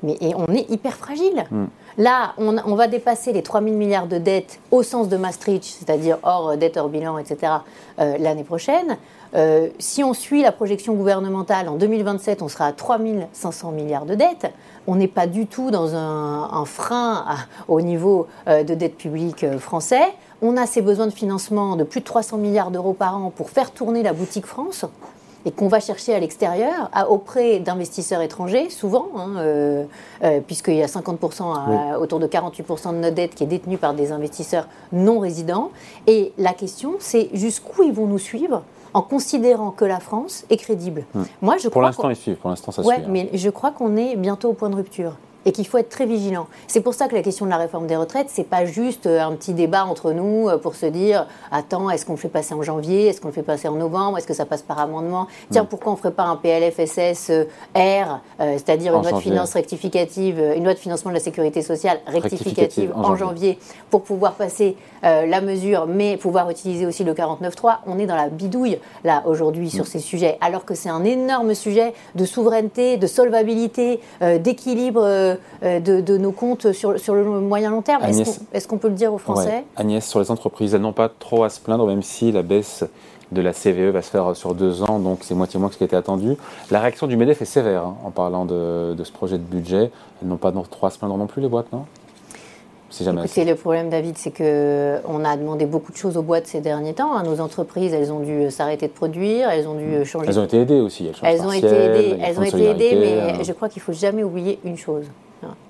mais 0.05 0.17
et 0.21 0.35
on 0.37 0.47
est 0.55 0.71
hyper 0.71 0.95
fragile. 0.95 1.45
Mm. 1.51 1.65
Là, 1.97 2.35
on, 2.39 2.75
va 2.75 2.89
dépasser 2.89 3.33
les 3.33 3.43
3 3.43 3.63
000 3.63 3.77
milliards 3.77 4.09
de 4.09 4.19
dettes 4.19 4.59
au 4.73 4.83
sens 4.83 5.09
de 5.09 5.17
Maastricht, 5.17 5.65
c'est-à-dire 5.65 6.19
hors 6.25 6.51
euh, 6.51 6.57
dette, 6.57 6.77
hors 6.77 6.89
bilan, 6.89 7.19
etc., 7.19 7.53
euh, 8.01 8.17
l'année 8.19 8.43
prochaine. 8.43 8.99
Euh, 9.37 9.69
si 9.79 10.03
on 10.03 10.13
suit 10.13 10.43
la 10.43 10.51
projection 10.51 10.95
gouvernementale, 10.95 11.69
en 11.69 11.77
2027, 11.77 12.43
on 12.43 12.49
sera 12.49 12.67
à 12.67 12.73
3 12.73 12.99
500 13.33 13.71
milliards 13.71 14.07
de 14.07 14.17
dettes. 14.17 14.53
On 14.89 14.97
n'est 14.97 15.09
pas 15.09 15.29
du 15.29 15.47
tout 15.47 15.71
dans 15.71 15.95
un, 15.95 16.65
frein 16.65 17.25
au 17.69 17.81
niveau 17.81 18.27
de 18.47 18.75
dette 18.75 18.97
publique 18.97 19.47
français. 19.59 20.03
On 20.43 20.57
a 20.57 20.67
ces 20.67 20.83
besoins 20.83 21.07
de 21.07 21.13
financement 21.13 21.77
de 21.77 21.85
plus 21.85 22.01
de 22.01 22.05
300 22.05 22.39
milliards 22.39 22.71
d'euros 22.71 22.93
par 22.93 23.17
an 23.17 23.31
pour 23.31 23.51
faire 23.51 23.71
tourner 23.71 24.03
la 24.03 24.13
boutique 24.13 24.47
France 24.47 24.85
et 25.45 25.53
qu'on 25.53 25.69
va 25.69 25.81
chercher 25.81 26.15
à 26.15 26.21
l'extérieur, 26.21 26.91
auprès 27.09 27.61
d'investisseurs 27.61 28.23
étrangers, 28.23 28.71
souvent, 28.71 29.09
hein, 29.17 29.37
euh, 29.37 29.85
euh, 30.23 30.41
puisqu'il 30.41 30.77
y 30.77 30.83
a 30.83 30.87
50%, 30.87 31.99
autour 31.99 32.19
de 32.19 32.27
48% 32.27 32.93
de 32.93 32.99
notre 32.99 33.15
dette 33.15 33.35
qui 33.35 33.45
est 33.45 33.49
détenue 33.49 33.79
par 33.79 33.95
des 33.95 34.13
investisseurs 34.13 34.69
non 34.93 35.19
résidents. 35.19 35.71
Et 36.07 36.33
la 36.39 36.53
question, 36.53 36.95
c'est 36.99 37.29
jusqu'où 37.35 37.83
ils 37.83 37.93
vont 37.93 38.07
nous 38.07 38.19
suivre 38.19 38.63
en 38.95 39.03
considérant 39.03 39.71
que 39.71 39.85
la 39.85 40.01
France 40.01 40.45
est 40.51 40.57
crédible. 40.57 41.05
Hmm. 41.15 41.25
Moi, 41.43 41.57
je 41.59 41.69
pour 41.69 41.83
l'instant, 41.83 42.09
ils 42.11 42.17
suivent. 42.17 42.37
Pour 42.37 42.51
l'instant, 42.51 42.71
ça 42.71 42.83
ouais, 42.83 42.95
suit. 42.95 43.05
Hein. 43.05 43.09
mais 43.11 43.31
je 43.35 43.51
crois 43.51 43.73
qu'on 43.73 43.97
est 43.97 44.17
bientôt 44.17 44.51
au 44.51 44.53
point 44.55 44.71
de 44.71 44.77
rupture 44.77 45.17
et 45.47 45.53
qu'il 45.53 45.67
faut 45.67 45.79
être 45.79 45.89
très 45.89 46.07
vigilant. 46.07 46.47
C'est 46.67 46.81
pour 46.81 46.95
ça 46.95 47.09
que 47.09 47.15
la 47.15 47.23
question 47.23 47.47
de 47.47 47.51
la 47.51 47.57
réforme 47.57 47.87
des 47.87 47.97
retraites, 47.97 48.29
c'est 48.31 48.49
pas 48.49 48.65
juste 48.65 49.07
euh, 49.07 49.21
un 49.21 49.33
petit 49.33 49.53
débat 49.53 49.85
entre 49.85 50.13
nous 50.13 50.49
euh, 50.49 50.59
pour 50.59 50.75
se 50.75 50.87
dire 50.87 51.27
attends, 51.51 51.91
est-ce 51.91 52.07
qu'on 52.07 52.15
le 52.15 52.19
fait 52.19 52.29
passer 52.29 52.55
en 52.55 52.63
janvier, 52.63 53.07
est-ce 53.09 53.21
qu'on 53.21 53.29
le 53.29 53.35
fait 53.35 53.43
passer 53.43 53.69
en 53.69 53.75
novembre, 53.75 54.19
est-ce 54.19 54.27
que 54.27 54.35
ça 54.35 54.47
passe 54.47 54.63
par 54.63 54.79
amendement? 54.79 55.27
Tiens, 55.51 55.65
pourquoi 55.65 55.93
on 55.93 55.97
ferait 55.97 56.13
pas 56.13 56.25
un 56.25 56.37
PLFSS 56.37 57.31
euh, 57.31 57.45
R, 57.75 58.21
c'est-à-dire 58.39 58.95
une 58.95 59.03
loi 59.03 59.13
de 59.13 59.19
finances 59.19 59.55
rectificative, 59.55 60.39
une 60.57 60.65
loi 60.65 60.75
de 60.75 60.79
financement 60.79 61.11
de 61.11 61.17
la 61.17 61.23
sécurité 61.23 61.63
sociale 61.63 62.01
rectificative, 62.07 62.93
en, 62.95 63.17
janvier. 63.17 63.59
pour 63.91 64.03
pouvoir 64.03 64.35
passer 64.35 64.77
la 65.03 65.41
mesure, 65.41 65.87
mais 65.87 66.17
pouvoir 66.17 66.51
utiliser 66.51 66.87
aussi 66.87 67.05
le 67.05 67.13
49.3 67.13 67.79
On 67.87 67.99
est 67.99 68.07
dans 68.07 68.17
la 68.17 68.29
bidouille 68.29 68.79
là 69.05 69.23
aujourd'hui 69.27 69.71
sur 69.71 69.85
mm. 69.85 69.89
ces 69.89 69.99
sujets, 69.99 70.39
alors 70.41 70.65
que 70.65 70.75
c'est 70.75 70.89
un 70.89 71.05
énorme 71.05 71.55
sujet 71.55 71.95
de 72.15 72.25
souveraineté, 72.25 72.97
de 72.97 73.07
solvabilité, 73.07 74.01
d'équilibre 74.41 75.34
euh, 75.63 75.81
de, 75.81 76.17
nos 76.17 76.33
comptes 76.33 76.73
sur, 76.73 76.99
sur 76.99 77.15
le 77.15 77.25
moyen 77.25 77.71
long 77.71 77.83
terme. 77.83 78.03
Est-ce 78.05 78.69
qu'on 78.69 78.79
peut 78.79 78.89
le 78.89 78.95
dire 78.95 79.13
aux 79.13 79.19
Français 79.19 79.65
Agnès, 79.77 80.07
sur 80.07 80.21
les 80.21 80.31
entreprises, 80.31 80.75
elles 80.75 80.81
n'ont 80.81 80.93
pas 80.93 81.09
trop 81.09 81.45
à 81.45 81.49
se 81.49 81.61
plaindre, 81.61 81.87
même 81.87 82.03
si 82.03 82.33
la 82.33 82.43
baisse 82.43 82.85
de 83.33 83.41
la 83.41 83.53
CVE 83.53 83.91
va 83.91 84.03
se 84.03 84.11
faire 84.11 84.37
sur 84.37 84.55
deux 84.55 84.83
ans, 84.83 84.99
donc 84.99 85.21
c'est 85.23 85.35
moitié 85.35 85.59
moins 85.59 85.69
que 85.69 85.75
ce 85.75 85.79
qui 85.79 85.85
était 85.85 85.97
attendu. 85.97 86.37
La 86.71 86.81
réaction 86.81 87.07
du 87.07 87.17
MEDEF 87.17 87.43
est 87.43 87.47
sévère 87.47 87.85
hein, 87.85 87.97
en 88.05 88.11
parlant 88.11 88.45
de, 88.45 88.97
ce 89.03 89.13
projet 89.13 89.39
de 89.39 89.43
budget. 89.43 89.91
Elles 90.23 90.29
n'ont 90.29 90.37
pas 90.37 90.53
trop 90.71 90.87
à 90.87 90.91
se 90.91 90.99
plaindre 90.99 91.17
non 91.17 91.27
plus, 91.27 91.43
les 91.43 91.49
boîtes, 91.49 91.73
non? 91.73 91.85
C'est 93.27 93.45
le 93.45 93.55
problème, 93.55 93.91
David, 93.91 94.17
c'est 94.19 94.31
qu'on 94.31 95.25
a 95.25 95.37
demandé 95.37 95.67
beaucoup 95.67 95.93
de 95.93 95.97
choses 95.97 96.17
aux 96.17 96.23
boîtes 96.23 96.47
ces 96.47 96.61
derniers 96.61 96.95
temps. 96.95 97.17
Hein. 97.17 97.23
Nos 97.25 97.41
entreprises, 97.41 97.93
elles 97.93 98.13
ont 98.13 98.21
dû 98.21 98.51
s'arrêter 98.51 98.87
de 98.87 98.93
produire, 98.93 99.51
elles 99.51 99.67
ont 99.67 99.75
dû 99.75 99.85
mmh. 99.85 100.05
changer. 100.05 100.27
Elles 100.29 100.39
ont 100.39 100.45
été 100.45 100.61
aidées 100.61 100.81
aussi. 100.81 101.11
Elles, 101.23 101.43
ont 101.43 101.53
été 101.53 101.67
aidées, 101.67 102.19
elles 102.23 102.39
ont 102.39 102.43
été 102.43 102.65
aidées, 102.65 102.95
mais 102.95 103.33
hein. 103.33 103.43
je 103.43 103.53
crois 103.53 103.69
qu'il 103.69 103.83
faut 103.83 103.93
jamais 103.93 104.23
oublier 104.23 104.59
une 104.65 104.77
chose. 104.77 105.07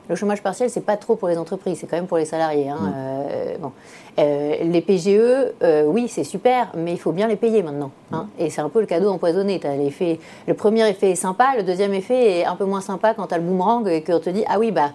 Le 0.09 0.17
chômage 0.17 0.43
partiel, 0.43 0.69
c'est 0.69 0.85
pas 0.85 0.99
trop 0.99 1.17
pour 1.17 1.29
les 1.29 1.39
entreprises, 1.39 1.79
c'est 1.81 1.87
quand 1.87 1.97
même 1.97 2.07
pour 2.07 2.19
les 2.19 2.27
salariés. 2.27 2.69
Hein. 2.69 2.79
Mm. 2.81 2.93
Euh, 2.97 3.55
bon. 3.59 3.73
Euh, 4.19 4.57
les 4.63 4.81
PGE, 4.83 5.09
euh, 5.63 5.85
oui, 5.87 6.09
c'est 6.09 6.25
super, 6.25 6.69
mais 6.77 6.93
il 6.93 6.99
faut 6.99 7.13
bien 7.13 7.27
les 7.27 7.37
payer 7.37 7.63
maintenant. 7.63 7.91
Hein. 8.13 8.29
Mm. 8.39 8.43
Et 8.43 8.51
c'est 8.51 8.61
un 8.61 8.69
peu 8.69 8.81
le 8.81 8.87
cadeau 8.87 9.11
empoisonné. 9.11 9.61
As 9.65 9.77
le 10.47 10.55
premier 10.55 10.89
effet 10.89 11.13
est 11.13 11.17
sympa, 11.17 11.55
le 11.57 11.63
deuxième 11.63 11.95
effet 11.95 12.41
est 12.41 12.45
un 12.45 12.55
peu 12.55 12.65
moins 12.65 12.83
sympa 12.83 13.15
quand 13.15 13.29
tu 13.29 13.35
as 13.35 13.39
le 13.39 13.45
boomerang 13.45 13.89
et 13.89 14.03
qu'on 14.03 14.21
te 14.21 14.31
dit 14.31 14.45
Ah 14.47 14.59
oui, 14.59 14.73
bah 14.73 14.91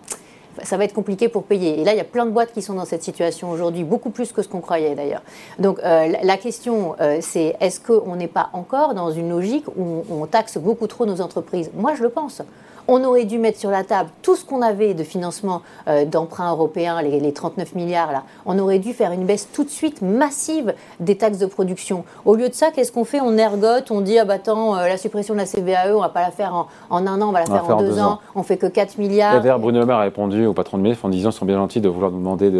ça 0.63 0.77
va 0.77 0.85
être 0.85 0.93
compliqué 0.93 1.29
pour 1.29 1.43
payer. 1.43 1.79
Et 1.79 1.83
là, 1.83 1.93
il 1.93 1.97
y 1.97 2.01
a 2.01 2.05
plein 2.05 2.25
de 2.25 2.31
boîtes 2.31 2.53
qui 2.53 2.61
sont 2.61 2.73
dans 2.73 2.85
cette 2.85 3.03
situation 3.03 3.49
aujourd'hui, 3.51 3.83
beaucoup 3.83 4.09
plus 4.09 4.31
que 4.31 4.41
ce 4.41 4.47
qu'on 4.47 4.61
croyait 4.61 4.95
d'ailleurs. 4.95 5.21
Donc 5.57 5.79
euh, 5.79 6.13
la 6.21 6.37
question, 6.37 6.95
euh, 6.99 7.19
c'est 7.21 7.55
est-ce 7.59 7.79
qu'on 7.79 8.15
n'est 8.15 8.27
pas 8.27 8.49
encore 8.53 8.93
dans 8.93 9.11
une 9.11 9.29
logique 9.29 9.65
où 9.77 10.03
on 10.09 10.25
taxe 10.25 10.57
beaucoup 10.57 10.87
trop 10.87 11.05
nos 11.05 11.21
entreprises? 11.21 11.71
Moi, 11.73 11.93
je 11.95 12.03
le 12.03 12.09
pense 12.09 12.41
on 12.89 13.03
aurait 13.03 13.25
dû 13.25 13.37
mettre 13.37 13.59
sur 13.59 13.69
la 13.69 13.83
table 13.83 14.09
tout 14.23 14.35
ce 14.35 14.43
qu'on 14.43 14.61
avait 14.63 14.95
de 14.95 15.03
financement 15.03 15.61
euh, 15.87 16.05
d'emprunts 16.05 16.51
européens, 16.51 17.01
les, 17.01 17.31
39 17.31 17.75
milliards 17.75 18.11
là. 18.11 18.23
On 18.45 18.57
aurait 18.57 18.79
dû 18.79 18.93
faire 18.93 19.11
une 19.11 19.25
baisse 19.25 19.47
tout 19.53 19.63
de 19.63 19.69
suite 19.69 20.01
massive 20.01 20.73
des 20.99 21.15
taxes 21.15 21.37
de 21.37 21.45
production. 21.45 22.03
Au 22.25 22.35
lieu 22.35 22.49
de 22.49 22.53
ça, 22.53 22.71
qu'est-ce 22.71 22.91
qu'on 22.91 23.05
fait? 23.05 23.21
On 23.21 23.37
ergote, 23.37 23.91
on 23.91 24.01
dit 24.01 24.17
ah 24.17 24.25
bah 24.25 24.35
attends, 24.35 24.75
euh, 24.75 24.87
la 24.87 24.97
suppression 24.97 25.35
de 25.35 25.39
la 25.39 25.45
CVAE, 25.45 25.95
on 25.95 26.01
va 26.01 26.09
pas 26.09 26.21
la 26.21 26.31
faire 26.31 26.53
en, 26.55 26.67
un 26.89 27.21
an, 27.21 27.29
on 27.29 27.31
va 27.31 27.41
la 27.41 27.45
faire, 27.45 27.69
en, 27.69 27.79
deux, 27.79 27.99
ans. 27.99 28.19
On 28.33 28.41
fait 28.41 28.57
que 28.57 28.65
4 28.65 28.97
milliards. 28.97 29.39
D'ailleurs, 29.39 29.59
Bruno 29.59 29.79
Le 29.79 29.85
Maire 29.85 29.97
a 29.97 30.01
répondu 30.01 30.47
au 30.47 30.53
patron 30.53 30.79
de 30.79 30.83
MEF 30.83 31.05
en 31.05 31.09
disant 31.09 31.29
qu'ils 31.29 31.39
sont 31.39 31.45
bien 31.45 31.57
gentils 31.57 31.81
de 31.81 31.89
vouloir 31.89 32.11
nous 32.11 32.17
demander 32.17 32.51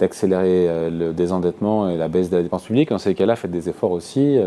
d'accélérer 0.00 0.68
euh, 0.68 0.90
le 0.90 1.12
désendettement 1.12 1.88
et 1.88 1.96
la 1.96 2.08
baisse 2.08 2.30
de 2.30 2.36
la 2.36 2.42
dépense 2.42 2.64
publique. 2.64 2.90
Dans 2.90 2.98
ces 2.98 3.14
cas-là, 3.14 3.36
faites 3.36 3.52
des 3.52 3.68
efforts 3.68 3.92
aussi 3.92 4.38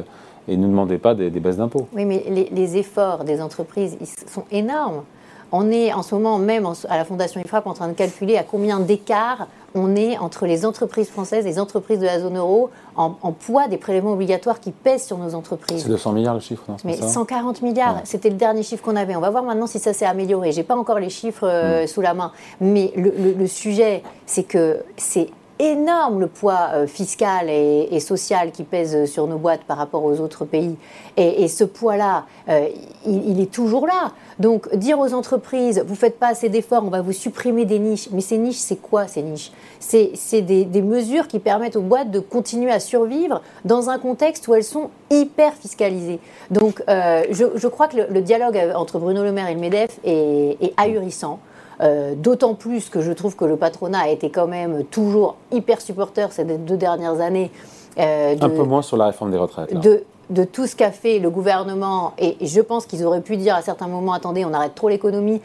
et 0.47 0.57
ne 0.57 0.67
demandez 0.67 0.97
pas 0.97 1.15
des, 1.15 1.29
baisses 1.29 1.57
d'impôts. 1.57 1.88
Oui, 1.93 2.03
mais 2.03 2.25
les, 2.29 2.50
les, 2.51 2.77
efforts 2.77 3.23
des 3.23 3.41
entreprises 3.41 3.97
ils 4.01 4.07
sont 4.29 4.43
énormes. 4.51 5.03
On 5.51 5.72
est 5.72 5.93
en 5.93 6.03
ce 6.03 6.15
moment 6.15 6.38
même 6.38 6.67
à 6.89 6.98
la 6.98 7.05
Fondation 7.05 7.41
IFRAP 7.41 7.67
en 7.67 7.74
train 7.74 7.88
de 7.88 7.93
calculer 7.93 8.38
à 8.38 8.43
combien 8.43 8.79
d'écart 8.79 9.48
on 9.74 9.96
est 9.96 10.17
entre 10.17 10.46
les 10.46 10.65
entreprises 10.65 11.10
françaises 11.10 11.46
et 11.46 11.50
les 11.50 11.60
entreprises 11.60 12.00
de 12.00 12.05
la 12.05 12.20
zone 12.20 12.38
euro 12.38 12.70
en, 12.96 13.10
poids 13.31 13.67
des 13.67 13.77
prélèvements 13.77 14.13
obligatoires 14.13 14.60
qui 14.60 14.72
pèsent 14.72 15.05
sur 15.05 15.17
nos 15.17 15.34
entreprises. 15.34 15.84
C'est 15.84 15.89
200 15.89 16.12
milliards 16.12 16.34
le 16.34 16.41
chiffre, 16.41 16.63
non 16.67 16.75
Mais 16.84 16.98
140 16.98 17.62
milliards, 17.62 18.01
c'était 18.03 18.29
le 18.29 18.36
dernier 18.36 18.63
chiffre 18.63 18.84
qu'on 18.84 18.98
avait. 18.98 19.15
On 19.15 19.22
va 19.22 19.29
voir 19.29 19.43
maintenant 19.43 19.67
si 19.67 19.79
ça 19.79 19.93
s'est 19.93 20.05
amélioré. 20.05 20.51
J'ai 20.51 20.63
pas 20.63 20.75
encore 20.75 21.00
les 21.00 21.10
chiffres 21.10 21.48
euh, 21.48 21.84
mm. 21.84 21.88
sous 21.88 22.01
la 22.01 22.13
main, 22.13 22.31
mais 22.60 22.91
le 22.96 23.48
sujet, 23.48 24.03
c'est 24.25 24.43
que 24.43 24.84
c'est 24.98 25.29
énorme 25.61 26.19
le 26.19 26.27
poids 26.27 26.71
euh, 26.73 26.87
fiscal 26.87 27.49
et, 27.49 27.99
social 27.99 28.51
qui 28.51 28.63
pèse 28.63 29.05
sur 29.05 29.27
nos 29.27 29.37
boîtes 29.37 29.63
par 29.63 29.77
rapport 29.77 30.03
aux 30.03 30.19
autres 30.19 30.43
pays. 30.43 30.75
Et, 31.17 31.47
ce 31.47 31.63
poids-là, 31.63 32.25
euh, 32.49 32.67
il, 33.05 33.39
est 33.39 33.51
toujours 33.51 33.85
là. 33.85 34.11
Donc 34.39 34.73
dire 34.75 34.97
aux 34.97 35.13
entreprises, 35.13 35.83
vous 35.85 35.93
faites 35.93 36.17
pas 36.17 36.29
assez 36.29 36.49
d'efforts, 36.49 36.83
on 36.83 36.89
va 36.89 37.01
vous 37.01 37.11
supprimer 37.11 37.65
des 37.65 37.77
niches. 37.77 38.09
Mais 38.11 38.21
ces 38.21 38.39
niches, 38.39 38.57
c'est 38.57 38.81
quoi 38.81 39.07
ces 39.07 39.21
niches? 39.21 39.51
C'est 39.79 40.41
des, 40.41 40.81
mesures 40.81 41.27
qui 41.27 41.37
permettent 41.37 41.75
aux 41.75 41.81
boîtes 41.81 42.09
de 42.09 42.19
continuer 42.19 42.71
à 42.71 42.79
survivre 42.79 43.41
dans 43.63 43.89
un 43.89 43.99
contexte 43.99 44.47
où 44.47 44.55
elles 44.55 44.63
sont 44.63 44.89
hyper 45.11 45.53
fiscalisées. 45.53 46.19
Donc 46.49 46.81
euh, 46.89 47.23
je, 47.29 47.67
crois 47.67 47.87
que 47.87 47.97
le, 47.97 48.21
dialogue 48.21 48.59
entre 48.73 48.97
Bruno 48.97 49.23
Le 49.23 49.31
Maire 49.31 49.49
et 49.49 49.53
le 49.53 49.59
MEDEF 49.59 49.99
est 50.03 50.73
ahurissant. 50.77 51.39
Euh, 51.81 52.13
d'autant 52.15 52.53
plus 52.53 52.89
que 52.89 53.01
je 53.01 53.11
trouve 53.11 53.35
que 53.35 53.45
le 53.45 53.57
patronat 53.57 54.01
a 54.01 54.09
été 54.09 54.29
quand 54.29 54.47
même 54.47 54.83
toujours 54.85 55.35
hyper 55.51 55.81
supporter 55.81 56.31
ces 56.31 56.43
deux 56.43 56.77
dernières 56.77 57.19
années. 57.21 57.50
Euh, 57.97 58.35
Un 58.39 58.50
peu 58.50 58.63
moins 58.63 58.83
sur 58.83 58.97
la 58.97 59.07
réforme 59.07 59.31
des 59.31 59.38
retraites. 59.38 59.73
De, 59.73 60.03
de 60.29 60.43
tout 60.43 60.67
ce 60.67 60.75
qu'a 60.75 60.91
fait 60.91 61.17
le 61.17 61.29
gouvernement, 61.29 62.13
et 62.19 62.38
je 62.45 62.61
pense 62.61 62.85
qu'ils 62.85 63.03
auraient 63.05 63.21
pu 63.21 63.35
dire 63.35 63.55
à 63.55 63.61
certains 63.61 63.88
moments, 63.88 64.13
attendez, 64.13 64.45
on 64.45 64.53
arrête 64.53 64.75
trop 64.75 64.89
l'économie, 64.89 65.41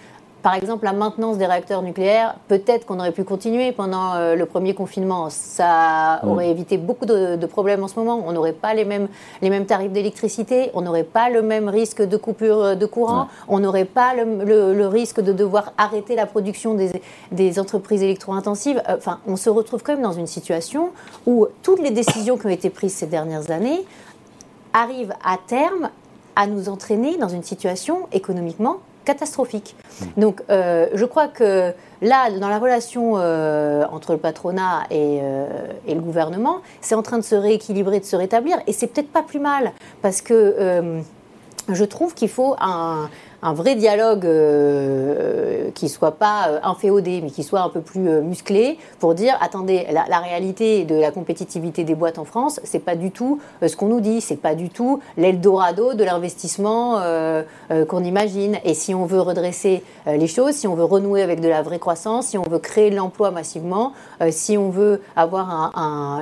par 0.47 0.55
exemple, 0.55 0.85
la 0.85 0.93
maintenance 0.93 1.39
des 1.39 1.47
réacteurs 1.47 1.83
nucléaires, 1.83 2.37
peut-être 2.47 2.87
qu'on 2.87 3.01
aurait 3.01 3.11
pu 3.11 3.25
continuer 3.25 3.73
pendant 3.73 4.15
euh, 4.15 4.37
le 4.37 4.47
premier 4.47 4.75
confinement. 4.75 5.29
Ça 5.29 6.21
mm. 6.23 6.29
aurait 6.29 6.51
évité 6.51 6.79
beaucoup 6.79 7.05
de, 7.05 7.45
problèmes 7.47 7.83
en 7.83 7.89
ce 7.89 7.97
moment. 7.99 8.23
On 8.25 8.31
n'aurait 8.31 8.53
pas 8.53 8.73
les 8.73 8.85
mêmes, 8.85 9.09
les 9.43 9.51
mêmes 9.51 9.67
tarifs 9.67 9.91
d'électricité, 9.91 10.71
on 10.75 10.83
n'aurait 10.83 11.03
pas 11.03 11.31
le 11.31 11.43
même 11.43 11.69
risque 11.69 12.01
de 12.01 12.17
coupure 12.17 12.63
euh, 12.63 12.75
de 12.77 12.87
courant, 12.87 13.27
on 13.49 13.59
n'aurait 13.59 13.87
pas 13.87 14.15
le, 14.15 14.87
risque 14.87 15.21
de 15.21 15.33
devoir 15.33 15.73
arrêter 15.79 16.15
la 16.15 16.27
production 16.27 16.75
des, 16.75 16.93
des 17.33 17.59
entreprises 17.59 18.05
électro-intensives. 18.05 18.81
Euh, 18.89 18.99
enfin, 18.99 19.19
on 19.27 19.35
se 19.35 19.51
retrouve 19.51 19.83
quand 19.83 19.95
même 19.95 20.03
dans 20.03 20.13
une 20.13 20.29
situation 20.29 20.91
où 21.27 21.49
toutes 21.65 21.83
les 21.83 21.91
décisions 21.91 22.39
qui 22.39 22.47
ont 22.47 22.51
été 22.51 22.71
prises 22.71 22.95
ces 22.95 23.07
dernières 23.07 23.51
années 23.51 23.85
arrivent 24.73 25.15
à 25.25 25.39
terme 25.45 25.91
à 26.37 26.47
nous 26.47 26.69
entraîner 26.69 27.17
dans 27.17 27.31
une 27.31 27.43
situation 27.43 28.07
économiquement 28.13 28.77
catastrophique. 29.07 29.75
Donc 30.19 30.43
euh, 30.51 30.89
je 30.93 31.07
crois 31.07 31.29
que 31.29 31.73
là, 32.03 32.31
dans 32.31 32.51
la 32.51 32.59
relation 32.59 33.15
euh, 33.17 33.85
entre 33.91 34.13
le 34.13 34.19
patronat 34.19 34.83
euh, 34.93 35.47
et, 35.87 35.95
le 35.95 36.01
gouvernement, 36.01 36.59
c'est 36.83 36.95
en 36.95 37.03
train 37.03 37.17
de 37.17 37.25
se 37.25 37.35
rééquilibrer, 37.35 38.01
de 38.01 38.05
se 38.05 38.17
rétablir, 38.17 38.59
et 38.67 38.73
c'est 38.75 38.89
peut-être 38.89 39.11
pas 39.11 39.23
plus 39.23 39.41
mal, 39.41 39.73
parce 40.03 40.21
que 40.21 41.03
je 41.69 41.85
trouve 41.85 42.15
qu'il 42.15 42.29
faut 42.29 42.55
un, 42.61 43.09
un 43.43 43.55
vrai 43.55 43.75
dialogue 43.75 44.25
euh, 44.25 45.71
qui 45.75 45.89
soit 45.89 46.13
pas 46.13 46.49
euh, 46.49 46.59
inféodé, 46.63 47.21
mais 47.23 47.31
qui 47.31 47.43
soit 47.43 47.61
un 47.61 47.69
peu 47.69 47.81
plus 47.81 48.09
euh, 48.09 48.23
musclé, 48.23 48.79
pour 48.99 49.15
dire 49.15 49.37
attendez, 49.41 49.87
la, 49.91 50.19
réalité 50.19 50.85
de 50.85 50.95
la 50.95 51.11
compétitivité 51.11 51.85
des 51.85 51.95
boîtes 51.95 52.19
en 52.19 52.25
France, 52.25 52.61
c'est 52.65 52.81
pas 52.81 52.97
du 52.97 53.11
tout 53.11 53.39
ce 53.65 53.77
qu'on 53.77 53.87
nous 53.87 54.01
dit, 54.01 54.21
c'est 54.21 54.41
pas 54.41 54.55
du 54.55 54.71
tout 54.71 55.01
l'Eldorado 55.17 55.95
de 55.95 56.03
l'investissement 56.03 57.01
qu'on 57.89 58.03
imagine. 58.03 58.57
Et 58.65 58.75
si 58.75 58.95
on 58.95 59.05
veut 59.05 59.21
redresser 59.21 59.83
les 60.07 60.27
choses, 60.27 60.55
si 60.55 60.67
on 60.67 60.75
veut 60.75 60.85
renouer 60.85 61.23
avec 61.23 61.41
de 61.41 61.49
la 61.49 61.63
vraie 61.63 61.79
croissance, 61.79 62.29
si 62.29 62.39
on 62.39 62.43
veut 62.43 62.59
créer 62.59 62.91
de 62.91 62.97
l'emploi 62.97 63.31
massivement, 63.31 63.93
si 64.31 64.57
on 64.57 64.71
veut 64.71 65.03
avoir 65.15 65.73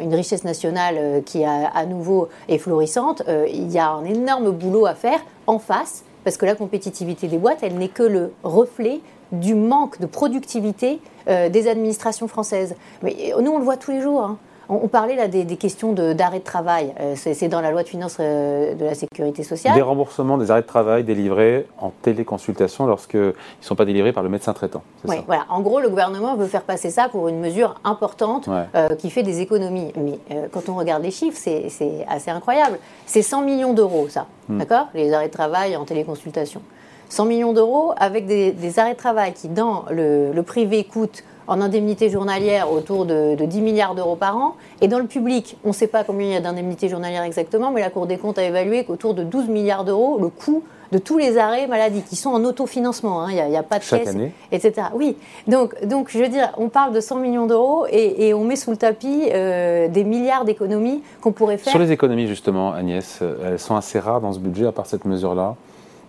une 0.03 0.15
richesse 0.15 0.45
nationale 0.45 1.23
qui 1.25 1.45
à 1.45 1.87
nouveau 1.87 2.29
est 2.49 2.59
florissante, 2.59 3.23
il 3.49 3.71
y 3.71 3.79
a 3.79 3.91
un 3.91 4.05
énorme 4.05 4.51
boulot 4.51 4.87
à 4.87 4.95
faire 4.95 5.21
en 5.47 5.59
face 5.59 6.05
parce 6.25 6.37
que 6.37 6.47
la 6.47 6.55
compétitivité 6.55 7.29
des 7.29 7.39
boîtes, 7.39 7.59
elle 7.63 7.77
n'est 7.77 7.89
que 7.89 8.03
le 8.03 8.33
reflet 8.43 9.01
du 9.33 9.55
manque 9.55 10.01
de 10.01 10.07
productivité 10.07 11.01
euh, 11.29 11.49
des 11.49 11.69
administrations 11.69 12.29
françaises. 12.29 12.75
Mais 13.03 13.33
nous, 13.41 13.53
on 13.53 13.59
le 13.59 13.65
voit 13.65 13.77
tous 13.77 13.91
les 13.91 14.01
jours. 14.01 14.23
Hein. 14.23 14.39
On, 14.69 14.89
parlait 14.89 15.17
là 15.17 15.29
des, 15.29 15.45
questions 15.57 15.93
d'arrêt 15.93 16.39
de, 16.39 16.45
travail. 16.45 16.95
Euh, 17.01 17.15
c'est 17.17 17.49
dans 17.49 17.61
la 17.61 17.71
loi 17.71 17.83
de 17.83 17.89
finances 17.89 18.17
euh, 18.21 18.75
de 18.75 18.85
la 18.85 18.95
sécurité 18.95 19.43
sociale. 19.43 19.75
Des 19.75 19.83
remboursements 19.83 20.39
des 20.39 20.51
arrêts 20.51 20.63
de 20.63 20.67
travail 20.67 21.05
délivrés 21.05 21.67
en 21.79 21.91
téléconsultation 22.03 22.87
lorsqu'ils 22.87 23.21
ne 23.21 23.33
sont 23.61 23.77
pas 23.77 23.85
délivrés 23.85 24.13
par 24.13 24.23
le 24.23 24.29
médecin 24.29 24.53
traitant. 24.53 24.83
Oui, 25.07 25.17
voilà. 25.27 25.45
En 25.49 25.61
gros, 25.61 25.81
le 25.81 25.89
gouvernement 25.89 26.37
veut 26.37 26.47
faire 26.47 26.63
passer 26.63 26.91
ça 26.91 27.09
pour 27.09 27.29
une 27.29 27.41
mesure 27.41 27.75
importante 27.85 28.49
euh, 28.75 28.89
qui 28.97 29.11
fait 29.11 29.23
des 29.23 29.41
économies. 29.41 29.93
Mais 29.97 30.19
quand 30.53 30.69
on 30.69 30.77
regarde 30.77 31.03
les 31.03 31.11
chiffres, 31.11 31.39
c'est 31.39 32.07
assez 32.09 32.31
incroyable. 32.31 32.79
C'est 33.07 33.23
100 33.23 33.43
millions 33.43 33.75
d'euros, 33.75 34.09
ça. 34.09 34.27
Hmm. 34.49 34.59
D'accord? 34.59 34.89
Les 34.95 35.13
arrêts 35.13 35.29
de 35.29 35.33
travail 35.33 35.77
en 35.77 35.85
téléconsultation. 35.85 36.61
100 37.09 37.27
millions 37.27 37.53
d'euros 37.53 37.93
avec 37.97 38.27
des, 38.27 38.79
arrêts 38.79 38.95
de 38.95 38.99
travail 38.99 39.33
qui, 39.35 39.49
dans 39.49 39.85
le, 39.91 40.33
le 40.33 40.43
privé, 40.43 40.85
coûtent 40.85 41.23
en 41.47 41.61
indemnité 41.61 42.11
journalière 42.11 42.71
autour 42.73 43.05
de, 43.07 43.37
10 43.45 43.61
milliards 43.61 43.95
d'euros 43.95 44.17
par 44.17 44.37
an. 44.37 44.57
Et 44.81 44.89
dans 44.89 44.99
le 44.99 45.07
public, 45.07 45.57
on 45.65 45.69
ne 45.69 45.75
sait 45.75 45.87
pas 45.87 46.05
combien 46.05 46.27
il 46.27 46.33
y 46.33 46.37
a 46.37 46.41
d'indemnités 46.41 46.89
journalières 46.89 47.23
exactement, 47.23 47.71
mais 47.71 47.81
la 47.81 47.91
Cour 47.91 48.07
des 48.07 48.19
comptes 48.19 48.39
a 48.39 48.45
évalué 48.45 48.85
qu'autour 48.85 49.15
de 49.15 49.23
12 49.23 49.49
milliards 49.49 49.85
d'euros, 49.85 50.19
le 50.21 50.29
coût 50.29 50.63
de 50.93 50.99
tous 50.99 51.19
les 51.19 51.39
arrêts 51.39 51.67
maladie 51.67 52.03
qui 52.03 52.15
sont 52.15 52.31
en 52.31 52.45
autofinancement, 52.45 53.23
hein. 53.23 53.29
il 53.31 53.51
n'y 53.51 53.57
a, 53.57 53.63
pas 53.63 53.79
de 53.79 53.85
Chaque 53.85 54.05
caisse, 54.05 54.17
etc. 54.53 54.89
Oui, 54.95 55.17
donc, 55.49 55.85
donc 55.87 56.09
je 56.11 56.19
veux 56.19 56.29
dire, 56.29 56.53
on 56.57 56.69
parle 56.69 56.93
de 56.93 57.01
100 57.01 57.17
millions 57.17 57.47
d'euros 57.47 57.87
et, 57.91 58.33
on 58.35 58.45
met 58.45 58.57
sous 58.57 58.71
le 58.71 58.77
tapis 58.77 59.29
euh, 59.33 59.89
des 59.89 60.05
milliards 60.05 60.45
d'économies 60.45 61.03
qu'on 61.21 61.33
pourrait 61.33 61.59
faire. 61.59 61.73
Sur 61.73 61.81
les 61.81 61.91
économies, 61.91 62.29
justement, 62.29 62.73
Agnès, 62.73 63.23
elles 63.45 63.59
sont 63.59 63.75
assez 63.75 63.99
rares 63.99 64.21
dans 64.21 64.33
ce 64.33 64.39
budget, 64.39 64.67
à 64.67 64.73
part 64.73 64.87
cette 64.87 65.05
mesure-là. 65.05 65.57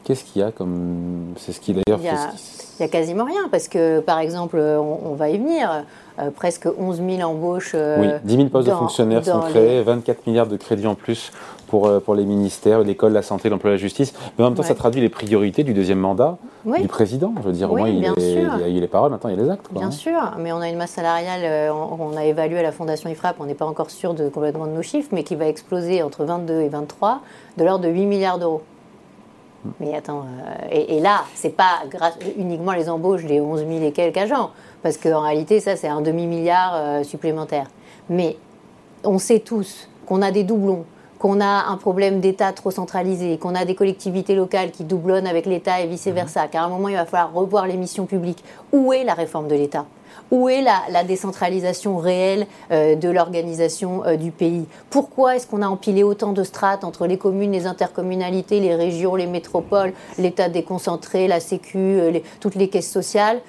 Qu'est-ce 0.06 0.24
qu'il 0.24 0.44
y 0.44 0.46
a 0.46 0.52
comme. 0.52 1.34
C'est 1.36 1.52
ce 1.52 1.60
qui 1.60 1.74
d'ailleurs. 1.74 2.00
Il 2.00 2.84
n'y 2.84 2.86
a, 2.86 2.90
quasiment 2.90 3.24
rien, 3.24 3.48
parce 3.50 3.68
que 3.68 4.02
par 4.02 4.20
exemple, 4.20 4.58
on, 4.60 5.16
va 5.16 5.30
y 5.30 5.38
venir, 5.38 5.86
euh, 6.20 6.30
presque 6.30 6.68
11 6.78 7.02
000 7.18 7.22
embauches. 7.22 7.72
Euh, 7.74 7.98
oui, 8.00 8.08
10 8.24 8.36
000 8.36 8.50
postes 8.50 8.68
de 8.68 8.74
fonctionnaires 8.74 9.26
sont 9.26 9.40
créés, 9.40 9.82
24 9.82 10.28
milliards 10.28 10.46
de 10.46 10.58
crédits 10.58 10.86
en 10.86 10.94
plus 10.94 11.32
pour, 11.68 11.88
euh, 11.88 12.00
pour 12.00 12.14
les 12.14 12.26
ministères, 12.26 12.82
l'école, 12.82 13.14
la 13.14 13.24
santé, 13.24 13.50
l'emploi, 13.50 13.72
la 13.72 13.78
justice. 13.78 14.14
Mais 14.38 14.44
en 14.44 14.50
même 14.50 14.58
temps, 14.58 14.62
ça 14.62 14.76
traduit 14.76 15.02
les 15.02 15.10
priorités 15.10 15.64
du 15.64 15.74
deuxième 15.74 16.00
mandat 16.00 16.38
du 16.66 16.88
président. 16.88 17.34
Je 17.38 17.48
veux 17.48 17.54
dire, 17.54 17.72
au 17.72 17.78
moins, 17.78 17.90
il, 17.90 18.06
il, 18.18 18.64
a 18.64 18.70
eu 18.70 18.80
les 18.80 18.88
paroles, 18.88 19.10
maintenant 19.10 19.32
il 19.32 19.38
y 19.38 19.40
a 19.40 19.44
les 19.44 19.50
actes. 19.50 19.66
bien 19.72 19.88
hein. 19.88 19.92
sûr, 19.92 20.20
mais 20.38 20.52
on 20.52 20.60
a 20.60 20.70
une 20.70 20.78
masse 20.78 20.92
salariale, 20.92 21.72
on, 21.72 22.16
a 22.16 22.26
évalué 22.26 22.60
à 22.60 22.64
la 22.64 22.72
Fondation 22.72 23.10
IFRAP, 23.10 23.38
on 23.40 23.46
n'est 23.46 23.56
pas 23.56 23.66
encore 23.66 23.90
sûr 23.90 24.14
de, 24.14 24.30
complètement 24.30 24.68
de 24.68 24.72
nos 24.74 24.84
chiffres, 24.84 25.10
mais 25.14 25.24
qui 25.24 25.36
va 25.36 25.48
exploser 25.48 26.04
entre 26.04 26.26
22 26.26 26.62
et 26.62 26.70
23, 26.70 27.22
de 27.58 27.64
l'ordre 27.64 27.86
de 27.86 27.90
8 27.90 28.06
milliards 28.06 28.38
d'euros. 28.38 28.62
Mais 29.80 29.96
attends, 29.96 30.22
euh, 30.22 30.68
et, 30.72 31.00
là, 31.00 31.24
c'est 31.34 31.56
pas 31.56 31.84
uniquement 32.38 32.74
les 32.74 32.90
embauches 32.90 33.26
des 33.26 33.40
11 33.40 33.66
000 33.68 33.84
et 33.84 33.92
quelques 33.92 34.18
agents, 34.18 34.52
parce 34.84 34.98
qu'en 34.98 35.22
réalité, 35.22 35.60
ça, 35.60 35.76
c'est 35.76 35.88
un 35.88 36.02
demi-milliard 36.02 36.74
euh, 36.76 37.04
supplémentaire. 37.04 37.68
Mais 38.10 38.38
on 39.04 39.18
sait 39.18 39.40
tous 39.40 39.90
qu'on 40.06 40.22
a 40.22 40.32
des 40.32 40.44
doublons, 40.44 40.86
qu'on 41.20 41.42
a 41.42 41.66
un 41.68 41.78
problème 41.78 42.20
d'État 42.20 42.52
trop 42.54 42.72
centralisé, 42.72 43.38
qu'on 43.38 43.56
a 43.56 43.66
des 43.66 43.76
collectivités 43.76 44.36
locales 44.36 44.72
qui 44.72 44.84
doublonnent 44.84 45.28
avec 45.28 45.46
l'État 45.46 45.82
et 45.82 45.88
vice-versa, 45.88 46.46
mmh. 46.46 46.50
qu'à 46.50 46.64
un 46.64 46.70
moment, 46.70 46.90
il 46.90 46.96
va 46.96 47.06
falloir 47.06 47.34
revoir 47.34 47.68
les 47.68 47.78
missions 47.78 48.06
publiques. 48.06 48.44
Où 48.72 48.94
est 48.94 49.04
la 49.04 49.14
réforme 49.14 49.48
de 49.48 49.56
l'État? 49.56 49.86
Où 50.32 50.50
est 50.50 50.62
la, 50.62 51.04
décentralisation 51.04 51.98
réelle 51.98 52.48
euh, 52.72 52.96
de 52.96 53.10
l'organisation 53.10 54.04
euh, 54.06 54.16
du 54.16 54.32
pays? 54.32 54.66
Pourquoi 54.90 55.36
est-ce 55.36 55.46
qu'on 55.46 55.62
a 55.62 55.68
empilé 55.68 56.04
autant 56.04 56.34
de 56.34 56.44
strates 56.44 56.84
entre 56.84 57.06
les 57.06 57.18
communes, 57.18 57.52
les 57.52 57.68
intercommunalités, 57.68 58.60
les 58.60 58.76
régions, 58.76 59.16
les 59.16 59.28
métropoles, 59.28 59.94
l'État 60.18 60.50
déconcentré, 60.50 61.28
la 61.28 61.40
Sécu, 61.40 61.78
euh, 61.78 62.20
toutes 62.40 62.56
les 62.56 62.70
caisses 62.70 62.92
sociales? 62.92 63.40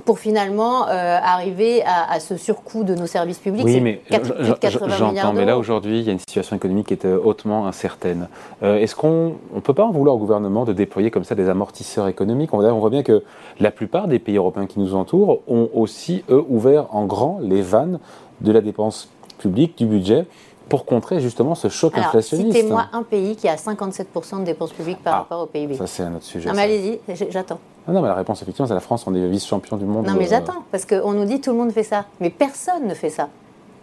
Pour 0.00 0.18
finalement 0.18 0.88
euh, 0.88 1.18
arriver 1.22 1.82
à, 1.84 2.20
ce 2.20 2.36
surcoût 2.36 2.84
de 2.84 2.94
nos 2.94 3.06
services 3.06 3.38
publics. 3.38 3.64
Oui, 3.64 3.80
mais 3.80 4.00
j'entends, 4.10 5.32
mais 5.32 5.44
là 5.44 5.58
aujourd'hui, 5.58 6.00
il 6.00 6.04
y 6.04 6.08
a 6.08 6.12
une 6.12 6.18
situation 6.18 6.56
économique 6.56 6.88
qui 6.88 6.94
est 6.94 7.04
euh, 7.04 7.18
hautement 7.22 7.66
incertaine. 7.66 8.28
Euh, 8.62 8.78
est-ce 8.78 8.94
qu'on 8.96 9.34
ne 9.54 9.60
peut 9.60 9.74
pas 9.74 9.84
en 9.84 9.90
vouloir 9.90 10.16
au 10.16 10.18
gouvernement 10.18 10.64
de 10.64 10.72
déployer 10.72 11.10
comme 11.10 11.24
ça 11.24 11.34
des 11.34 11.48
amortisseurs 11.48 12.08
économiques? 12.08 12.52
On, 12.52 12.58
on 12.58 12.78
voit 12.78 12.90
bien 12.90 13.02
que 13.02 13.22
la 13.60 13.70
plupart 13.70 14.08
des 14.08 14.18
pays 14.18 14.36
européens 14.36 14.66
qui 14.66 14.80
nous 14.80 14.94
entourent 14.94 15.40
ont 15.48 15.68
aussi, 15.74 16.24
eux, 16.30 16.44
ouvert 16.48 16.94
en 16.94 17.04
grand 17.06 17.38
les 17.42 17.62
vannes 17.62 17.98
de 18.40 18.52
la 18.52 18.60
dépense 18.60 19.08
publique, 19.38 19.76
du 19.78 19.86
budget 19.86 20.26
pour 20.68 20.84
contrer 20.86 21.20
justement 21.20 21.54
ce 21.54 21.68
choc 21.68 21.94
Alors, 21.94 22.08
inflationniste. 22.08 22.56
Citez-moi 22.56 22.86
un 22.92 23.02
pays 23.02 23.36
qui 23.36 23.48
a 23.48 23.56
57% 23.56 24.40
de 24.40 24.44
dépenses 24.44 24.72
publiques 24.72 25.02
par 25.02 25.14
ah, 25.14 25.18
rapport 25.18 25.42
au 25.42 25.46
PIB. 25.46 25.76
Ça, 25.76 25.86
c'est 25.86 26.02
un 26.02 26.14
autre 26.14 26.24
sujet. 26.24 26.48
Non, 26.48 26.54
mais 26.54 26.62
allez-y, 26.62 27.00
j'attends. 27.30 27.58
Ah 27.86 27.92
non, 27.92 28.00
mais 28.00 28.08
la 28.08 28.14
réponse, 28.14 28.40
effectivement, 28.42 28.66
c'est 28.66 28.74
la 28.74 28.80
France, 28.80 29.04
on 29.06 29.14
est 29.14 29.28
vice-champion 29.28 29.76
du 29.76 29.84
monde. 29.84 30.06
Non, 30.06 30.14
mais 30.18 30.26
j'attends, 30.26 30.64
parce 30.70 30.86
qu'on 30.86 31.12
nous 31.12 31.26
dit 31.26 31.40
tout 31.40 31.50
le 31.50 31.58
monde 31.58 31.72
fait 31.72 31.82
ça. 31.82 32.06
Mais 32.20 32.30
personne 32.30 32.86
ne 32.86 32.94
fait 32.94 33.10
ça. 33.10 33.28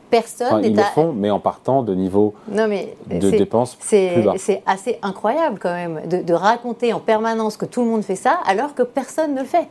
Personne 0.10 0.66
Ils 0.66 0.76
le 0.76 0.84
font, 0.84 1.14
mais 1.14 1.30
en 1.30 1.40
partant 1.40 1.84
de 1.84 1.96
niveau 1.96 2.34
non, 2.52 2.68
mais 2.68 2.98
de 3.10 3.30
dépenses 3.30 3.76
plus 3.76 4.22
bas. 4.24 4.34
C'est 4.38 4.62
assez 4.66 5.00
incroyable 5.02 5.58
quand 5.62 5.74
même 5.74 6.02
de, 6.06 6.22
de 6.22 6.34
raconter 6.34 6.92
en 6.92 7.00
permanence 7.00 7.56
que 7.56 7.66
tout 7.66 7.82
le 7.82 7.88
monde 7.88 8.04
fait 8.04 8.18
ça 8.18 8.40
alors 8.46 8.76
que 8.76 8.84
personne 8.84 9.36
ne 9.36 9.40
le 9.40 9.46
fait 9.46 9.70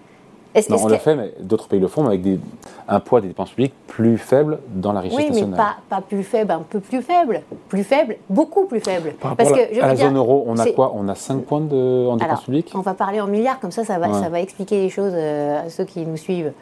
non, 0.69 0.77
on 0.83 0.89
le 0.89 0.97
fait, 0.97 1.15
mais 1.15 1.33
d'autres 1.41 1.69
pays 1.69 1.79
le 1.79 1.87
font, 1.87 2.03
mais 2.03 2.09
avec 2.09 2.23
des, 2.23 2.41
un 2.89 3.01
poids 3.01 3.21
des 3.21 3.29
dépenses 3.29 3.51
publiques 3.51 3.75
plus 3.87 4.19
faible 4.19 4.59
dans 4.69 4.93
la 4.93 5.01
richesse 5.01 5.19
nationale. 5.19 5.43
Oui, 5.45 5.51
mais 5.51 5.57
pas, 5.57 5.77
pas, 5.89 6.01
plus 6.01 6.25
faible, 6.25 6.51
un 6.51 6.65
peu 6.69 6.81
plus 6.81 7.03
faible. 7.03 7.43
Plus 7.69 7.85
faible, 7.85 8.17
beaucoup 8.29 8.67
plus 8.67 8.81
faible. 8.81 9.15
Par 9.21 9.37
Parce 9.37 9.53
que, 9.53 9.73
je 9.73 9.81
à 9.81 9.89
la 9.89 9.97
zone 9.97 10.17
euro, 10.17 10.45
on 10.47 10.59
a 10.59 10.67
quoi? 10.73 10.93
On 10.95 11.09
a 11.09 11.15
5 11.15 11.45
points 11.45 11.61
de, 11.61 12.07
en 12.09 12.17
dépenses 12.17 12.43
publiques? 12.43 12.73
On 12.75 12.81
va 12.81 12.95
parler 12.95 13.21
en 13.21 13.27
milliards, 13.29 13.61
comme 13.61 13.71
ça, 13.71 13.85
ça 13.85 13.99
va, 13.99 14.13
ça 14.21 14.29
va 14.29 14.41
expliquer 14.41 14.83
les 14.83 14.91
choses 14.91 15.13
euh, 15.15 15.67
à 15.67 15.71
ceux 15.71 15.85
qui 15.85 16.05
nous 16.05 16.17
suivent. 16.17 16.53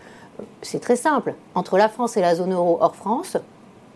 C'est 0.62 0.80
très 0.80 0.96
simple. 0.96 1.34
Entre 1.54 1.78
la 1.78 1.88
France 1.88 2.16
et 2.16 2.20
la 2.20 2.34
zone 2.34 2.52
euro 2.52 2.78
hors 2.80 2.94
France, 2.94 3.36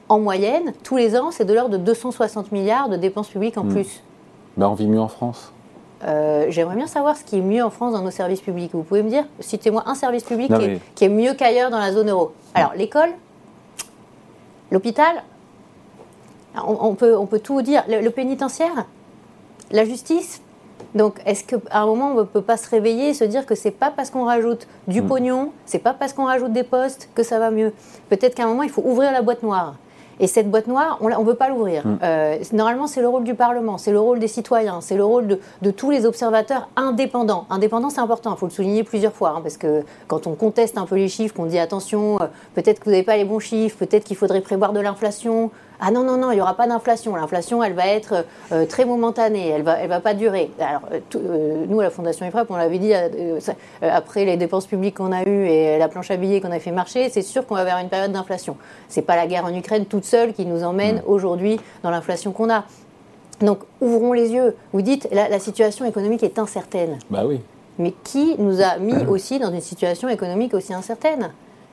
en 0.08 0.18
moyenne, 0.18 0.72
tous 0.82 0.96
les 0.96 1.16
ans, 1.16 1.30
c'est 1.30 1.44
de 1.44 1.54
l'ordre 1.54 1.78
de 1.78 1.82
260 1.82 2.52
milliards 2.52 2.88
de 2.88 2.96
dépenses 2.96 3.28
publiques 3.28 3.58
en 3.58 3.64
hmm. 3.64 3.72
plus. 3.72 4.02
Ben, 4.56 4.68
on 4.68 4.74
vit 4.74 4.86
mieux 4.86 5.00
en 5.00 5.08
France. 5.08 5.52
Euh, 6.04 6.46
j'aimerais 6.48 6.74
bien 6.76 6.86
savoir 6.86 7.16
ce 7.16 7.22
qui 7.22 7.38
est 7.38 7.42
mieux 7.42 7.62
en 7.62 7.70
France 7.70 7.92
dans 7.92 8.02
nos 8.02 8.10
services 8.10 8.40
publics. 8.40 8.72
Vous 8.74 8.82
pouvez 8.82 9.02
me 9.02 9.08
dire, 9.08 9.24
citez-moi 9.40 9.84
un 9.86 9.94
service 9.94 10.24
public 10.24 10.52
qui, 10.94 11.04
est, 11.04 11.08
mieux 11.08 11.34
qu'ailleurs 11.34 11.70
dans 11.70 11.78
la 11.78 11.92
zone 11.92 12.10
euro. 12.10 12.32
Alors, 12.54 12.72
l'école, 12.74 13.10
l'hôpital, 14.70 15.22
on, 16.66 16.94
peut, 16.94 17.16
on 17.16 17.26
peut 17.26 17.38
tout 17.38 17.62
dire. 17.62 17.84
Le, 17.88 18.08
pénitentiaire, 18.10 18.86
la 19.70 19.84
justice. 19.84 20.42
Donc, 20.96 21.20
est-ce 21.24 21.44
qu'à 21.44 21.58
un 21.70 21.86
moment, 21.86 22.10
on 22.10 22.18
ne 22.18 22.22
peut 22.24 22.42
pas 22.42 22.56
se 22.56 22.68
réveiller 22.68 23.10
et 23.10 23.14
se 23.14 23.24
dire 23.24 23.46
que 23.46 23.54
c'est 23.54 23.70
pas 23.70 23.90
parce 23.90 24.10
qu'on 24.10 24.24
rajoute 24.24 24.66
du 24.88 25.02
pognon, 25.02 25.04
hmm. 25.04 25.44
pognon, 25.44 25.52
c'est 25.66 25.78
pas 25.78 25.94
parce 25.94 26.12
qu'on 26.12 26.26
rajoute 26.26 26.52
des 26.52 26.64
postes 26.64 27.08
que 27.14 27.22
ça 27.22 27.38
va 27.38 27.50
mieux? 27.50 27.72
Peut-être 28.08 28.34
qu'à 28.34 28.44
un 28.44 28.48
moment, 28.48 28.64
il 28.64 28.70
faut 28.70 28.82
ouvrir 28.84 29.12
la 29.12 29.22
boîte 29.22 29.42
noire. 29.42 29.76
Et 30.22 30.28
cette 30.28 30.48
boîte 30.48 30.68
noire, 30.68 30.98
on 31.00 31.08
ne 31.08 31.24
veut 31.24 31.34
pas 31.34 31.48
l'ouvrir. 31.48 31.84
Mm. 31.84 31.98
Euh, 32.04 32.36
normalement, 32.52 32.86
c'est 32.86 33.00
le 33.00 33.08
rôle 33.08 33.24
du 33.24 33.34
Parlement, 33.34 33.76
c'est 33.76 33.90
le 33.90 33.98
rôle 33.98 34.20
des 34.20 34.28
citoyens, 34.28 34.80
c'est 34.80 34.94
le 34.94 35.04
rôle 35.04 35.26
de, 35.60 35.70
tous 35.72 35.90
les 35.90 36.06
observateurs 36.06 36.68
indépendants. 36.76 37.46
Indépendants, 37.50 37.90
c'est 37.90 38.00
important, 38.00 38.32
il 38.34 38.38
faut 38.38 38.46
le 38.46 38.52
souligner 38.52 38.84
plusieurs 38.84 39.12
fois, 39.12 39.34
hein, 39.36 39.40
parce 39.42 39.56
que 39.56 39.82
quand 40.06 40.28
on 40.28 40.34
conteste 40.36 40.78
un 40.78 40.86
peu 40.86 40.94
les 40.94 41.08
chiffres, 41.08 41.34
qu'on 41.34 41.46
dit 41.46 41.58
attention, 41.58 42.22
euh, 42.22 42.26
peut-être 42.54 42.78
que 42.78 42.84
vous 42.84 42.92
n'avez 42.92 43.02
pas 43.02 43.16
les 43.16 43.24
bons 43.24 43.40
chiffres, 43.40 43.76
peut-être 43.76 44.04
qu'il 44.04 44.16
faudrait 44.16 44.42
prévoir 44.42 44.72
de 44.72 44.78
l'inflation, 44.78 45.50
ah 45.84 45.90
non, 45.90 46.04
non, 46.04 46.16
non, 46.16 46.30
il 46.30 46.36
n'y 46.36 46.40
aura 46.40 46.54
pas 46.54 46.68
d'inflation. 46.68 47.16
L'inflation, 47.16 47.60
elle 47.64 47.72
va 47.72 47.88
être 47.88 48.24
euh, 48.52 48.66
très 48.66 48.84
momentanée, 48.84 49.48
elle 49.48 49.62
ne 49.62 49.66
va, 49.66 49.78
elle 49.78 49.88
va 49.88 49.98
pas 49.98 50.14
durer. 50.14 50.48
Alors, 50.60 50.82
euh, 50.92 51.00
euh, 51.16 51.64
nous, 51.68 51.80
à 51.80 51.82
la 51.82 51.90
Fondation 51.90 52.24
IFRAP, 52.24 52.48
on 52.52 52.56
l'avait 52.56 52.78
dit 52.78 52.92
après 53.82 54.24
les 54.24 54.36
dépenses 54.36 54.66
publiques 54.66 54.98
qu'on 54.98 55.10
a 55.10 55.24
eues 55.24 55.46
et 55.48 55.78
la 55.78 55.88
planche 55.88 56.12
à 56.12 56.16
billets 56.16 56.40
qu'on 56.40 56.52
a 56.52 56.60
fait 56.60 56.70
marcher, 56.70 57.08
c'est 57.08 57.22
sûr 57.22 57.44
qu'on 57.44 57.56
va 57.56 57.64
vers 57.64 57.78
une 57.78 57.88
période 57.88 58.12
d'inflation. 58.12 58.56
Ce 58.88 59.00
n'est 59.00 59.06
pas 59.06 59.16
la 59.16 59.26
guerre 59.26 59.44
en 59.44 59.52
Ukraine 59.52 59.86
toute 59.86 60.04
seule 60.04 60.34
qui 60.34 60.46
nous 60.46 60.62
emmène 60.62 60.98
mmh. 60.98 61.10
aujourd'hui 61.10 61.60
dans 61.82 61.90
l'inflation 61.90 62.30
qu'on 62.30 62.48
a. 62.48 62.62
Donc, 63.40 63.58
ouvrons 63.80 64.12
les 64.12 64.30
yeux. 64.30 64.54
Vous 64.72 64.82
dites, 64.82 65.08
la, 65.10 65.28
la 65.28 65.40
situation 65.40 65.84
économique 65.84 66.22
est 66.22 66.38
incertaine. 66.38 67.00
Bah 67.10 67.24
oui. 67.26 67.40
Mais 67.80 67.92
qui 68.04 68.36
nous 68.38 68.62
a 68.62 68.76
mis 68.76 69.04
aussi 69.08 69.40
dans 69.40 69.50
une 69.50 69.60
situation 69.60 70.08
économique 70.08 70.54
aussi 70.54 70.72
incertaine? 70.72 71.32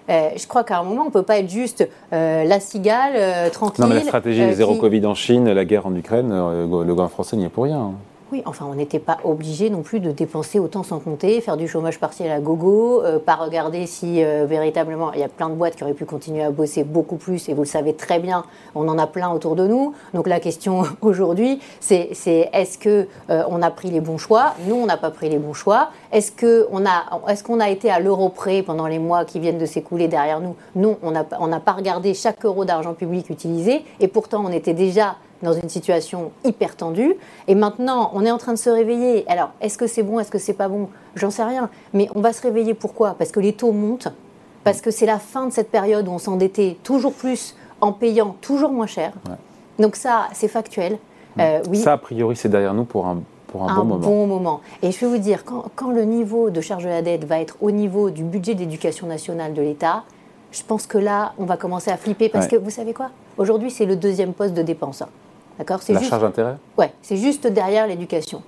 Euh, 0.09 0.29
je 0.35 0.47
crois 0.47 0.63
qu'à 0.63 0.79
un 0.79 0.83
moment, 0.83 1.03
on 1.03 1.05
ne 1.05 1.11
peut 1.11 1.23
pas 1.23 1.39
être 1.39 1.49
juste 1.49 1.87
euh, 2.13 2.43
la 2.43 2.59
cigale, 2.59 3.51
tranquille. 3.51 3.83
Non, 3.83 3.89
mais 3.89 3.95
la 3.95 4.01
stratégie 4.01 4.53
zéro 4.53 4.75
Covid 4.75 5.05
en 5.05 5.15
Chine, 5.15 5.51
la 5.51 5.65
guerre 5.65 5.85
en 5.85 5.95
Ukraine, 5.95 6.29
le 6.29 6.65
gouvernement 6.67 7.09
français 7.09 7.37
n'y 7.37 7.45
est 7.45 7.49
pour 7.49 7.65
rien. 7.65 7.79
Hein. 7.79 7.93
Oui, 8.31 8.43
enfin, 8.45 8.67
on 8.69 8.75
n'était 8.75 8.99
pas 8.99 9.17
obligé 9.23 9.71
non 9.71 9.81
plus 9.81 9.99
de 9.99 10.11
dépenser 10.11 10.59
autant 10.59 10.83
sans 10.83 10.99
compter, 10.99 11.41
faire 11.41 11.57
du 11.57 11.67
chômage 11.67 11.99
partiel 11.99 12.29
à 12.29 12.39
gogo, 12.39 13.01
euh, 13.03 13.17
pas 13.17 13.33
regarder 13.33 13.87
si 13.87 14.23
euh, 14.23 14.45
véritablement 14.47 15.11
il 15.13 15.19
y 15.19 15.23
a 15.23 15.27
plein 15.27 15.49
de 15.49 15.55
boîtes 15.55 15.75
qui 15.75 15.83
auraient 15.83 15.95
pu 15.95 16.05
continuer 16.05 16.43
à 16.43 16.51
bosser 16.51 16.83
beaucoup 16.83 17.15
plus, 17.15 17.49
et 17.49 17.55
vous 17.55 17.63
le 17.63 17.67
savez 17.67 17.95
très 17.95 18.19
bien, 18.19 18.43
on 18.75 18.87
en 18.87 18.99
a 18.99 19.07
plein 19.07 19.31
autour 19.31 19.55
de 19.55 19.65
nous. 19.65 19.95
Donc 20.13 20.27
la 20.27 20.39
question 20.39 20.83
aujourd'hui, 21.01 21.59
c'est 21.79 22.11
est-ce 22.53 22.77
que 22.77 23.07
euh, 23.31 23.43
on 23.49 23.63
a 23.63 23.71
pris 23.71 23.89
les 23.89 23.99
bons 23.99 24.19
choix? 24.19 24.53
Nous, 24.67 24.75
on 24.75 24.85
n'a 24.85 24.97
pas 24.97 25.09
pris 25.09 25.29
les 25.29 25.39
bons 25.39 25.53
choix. 25.53 25.89
Est-ce 26.11 26.31
qu'on 26.31 26.85
a, 26.85 27.31
est 27.31 27.41
qu'on 27.41 27.59
a 27.59 27.69
été 27.71 27.89
à 27.89 27.99
l'euro 27.99 28.29
près 28.29 28.61
pendant 28.61 28.85
les 28.85 28.99
mois 28.99 29.25
qui 29.25 29.39
viennent 29.39 29.57
de 29.57 29.65
s'écouler 29.65 30.07
derrière 30.07 30.39
nous? 30.39 30.55
Non, 30.75 30.99
on 31.01 31.11
n'a 31.47 31.59
pas 31.59 31.71
regardé 31.71 32.13
chaque 32.13 32.45
euro 32.45 32.63
d'argent 32.63 32.93
public 32.93 33.31
utilisé, 33.31 33.83
et 33.99 34.07
pourtant 34.07 34.43
on 34.45 34.51
était 34.51 34.75
déjà 34.75 35.15
dans 35.41 35.53
une 35.53 35.69
situation 35.69 36.31
hyper 36.43 36.75
tendue. 36.75 37.15
Et 37.47 37.55
maintenant, 37.55 38.11
on 38.13 38.25
est 38.25 38.31
en 38.31 38.37
train 38.37 38.53
de 38.53 38.57
se 38.57 38.69
réveiller. 38.69 39.25
Alors, 39.29 39.51
est-ce 39.61 39.77
que 39.77 39.87
c'est 39.87 40.03
bon, 40.03 40.19
est-ce 40.19 40.31
que 40.31 40.37
c'est 40.37 40.53
pas 40.53 40.67
bon? 40.67 40.89
J'en 41.15 41.31
sais 41.31 41.43
rien. 41.43 41.69
Mais 41.93 42.09
on 42.15 42.21
va 42.21 42.33
se 42.33 42.41
réveiller 42.41 42.73
pourquoi? 42.73 43.15
Parce 43.17 43.31
que 43.31 43.39
les 43.39 43.53
taux 43.53 43.71
montent, 43.71 44.09
parce 44.63 44.81
que 44.81 44.91
c'est 44.91 45.05
la 45.05 45.19
fin 45.19 45.45
de 45.47 45.53
cette 45.53 45.71
période 45.71 46.07
où 46.07 46.11
on 46.11 46.19
s'endettait 46.19 46.77
toujours 46.83 47.13
plus 47.13 47.55
en 47.81 47.91
payant 47.93 48.35
toujours 48.41 48.71
moins 48.71 48.87
cher. 48.87 49.13
Donc 49.77 49.95
ça, 49.95 50.27
c'est 50.33 50.49
factuel. 50.49 50.97
Euh, 51.39 51.61
oui. 51.69 51.77
Ça, 51.77 51.93
a 51.93 51.97
priori, 51.97 52.35
c'est 52.35 52.49
derrière 52.49 52.73
nous 52.73 52.83
pour 52.83 53.07
un, 53.07 53.21
pour 53.47 53.63
un, 53.63 53.75
bon 53.75 53.85
moment. 53.85 54.07
bon 54.07 54.27
moment. 54.27 54.61
Et 54.81 54.91
je 54.91 54.99
vais 54.99 55.07
vous 55.07 55.17
dire, 55.17 55.45
quand, 55.45 55.65
quand, 55.75 55.91
le 55.91 56.03
niveau 56.03 56.49
de 56.49 56.59
charge 56.59 56.83
de 56.83 56.89
la 56.89 57.01
dette 57.01 57.23
va 57.23 57.39
être 57.39 57.55
au 57.61 57.71
niveau 57.71 58.09
du 58.09 58.23
budget 58.23 58.55
d'éducation 58.55 59.07
nationale 59.07 59.53
de 59.53 59.61
l'État, 59.61 60.03
je 60.51 60.63
pense 60.63 60.87
que 60.87 60.97
là, 60.97 61.33
on 61.37 61.45
va 61.45 61.57
commencer 61.57 61.91
à 61.91 61.97
flipper 61.97 62.29
parce 62.29 62.47
que 62.47 62.55
vous 62.55 62.71
savez 62.71 62.93
quoi? 62.93 63.11
Aujourd'hui, 63.37 63.71
c'est 63.71 63.85
le 63.85 63.95
deuxième 63.95 64.33
poste 64.33 64.53
de 64.53 64.61
dépense. 64.61 65.03
D'accord 65.59 65.81
La 65.89 66.01
charge 66.01 66.21
d'intérêt 66.21 66.55
Ouais, 66.77 66.91
c'est 67.01 67.17
juste 67.17 67.45
derrière 67.45 67.85
l'éducation. 67.85 68.41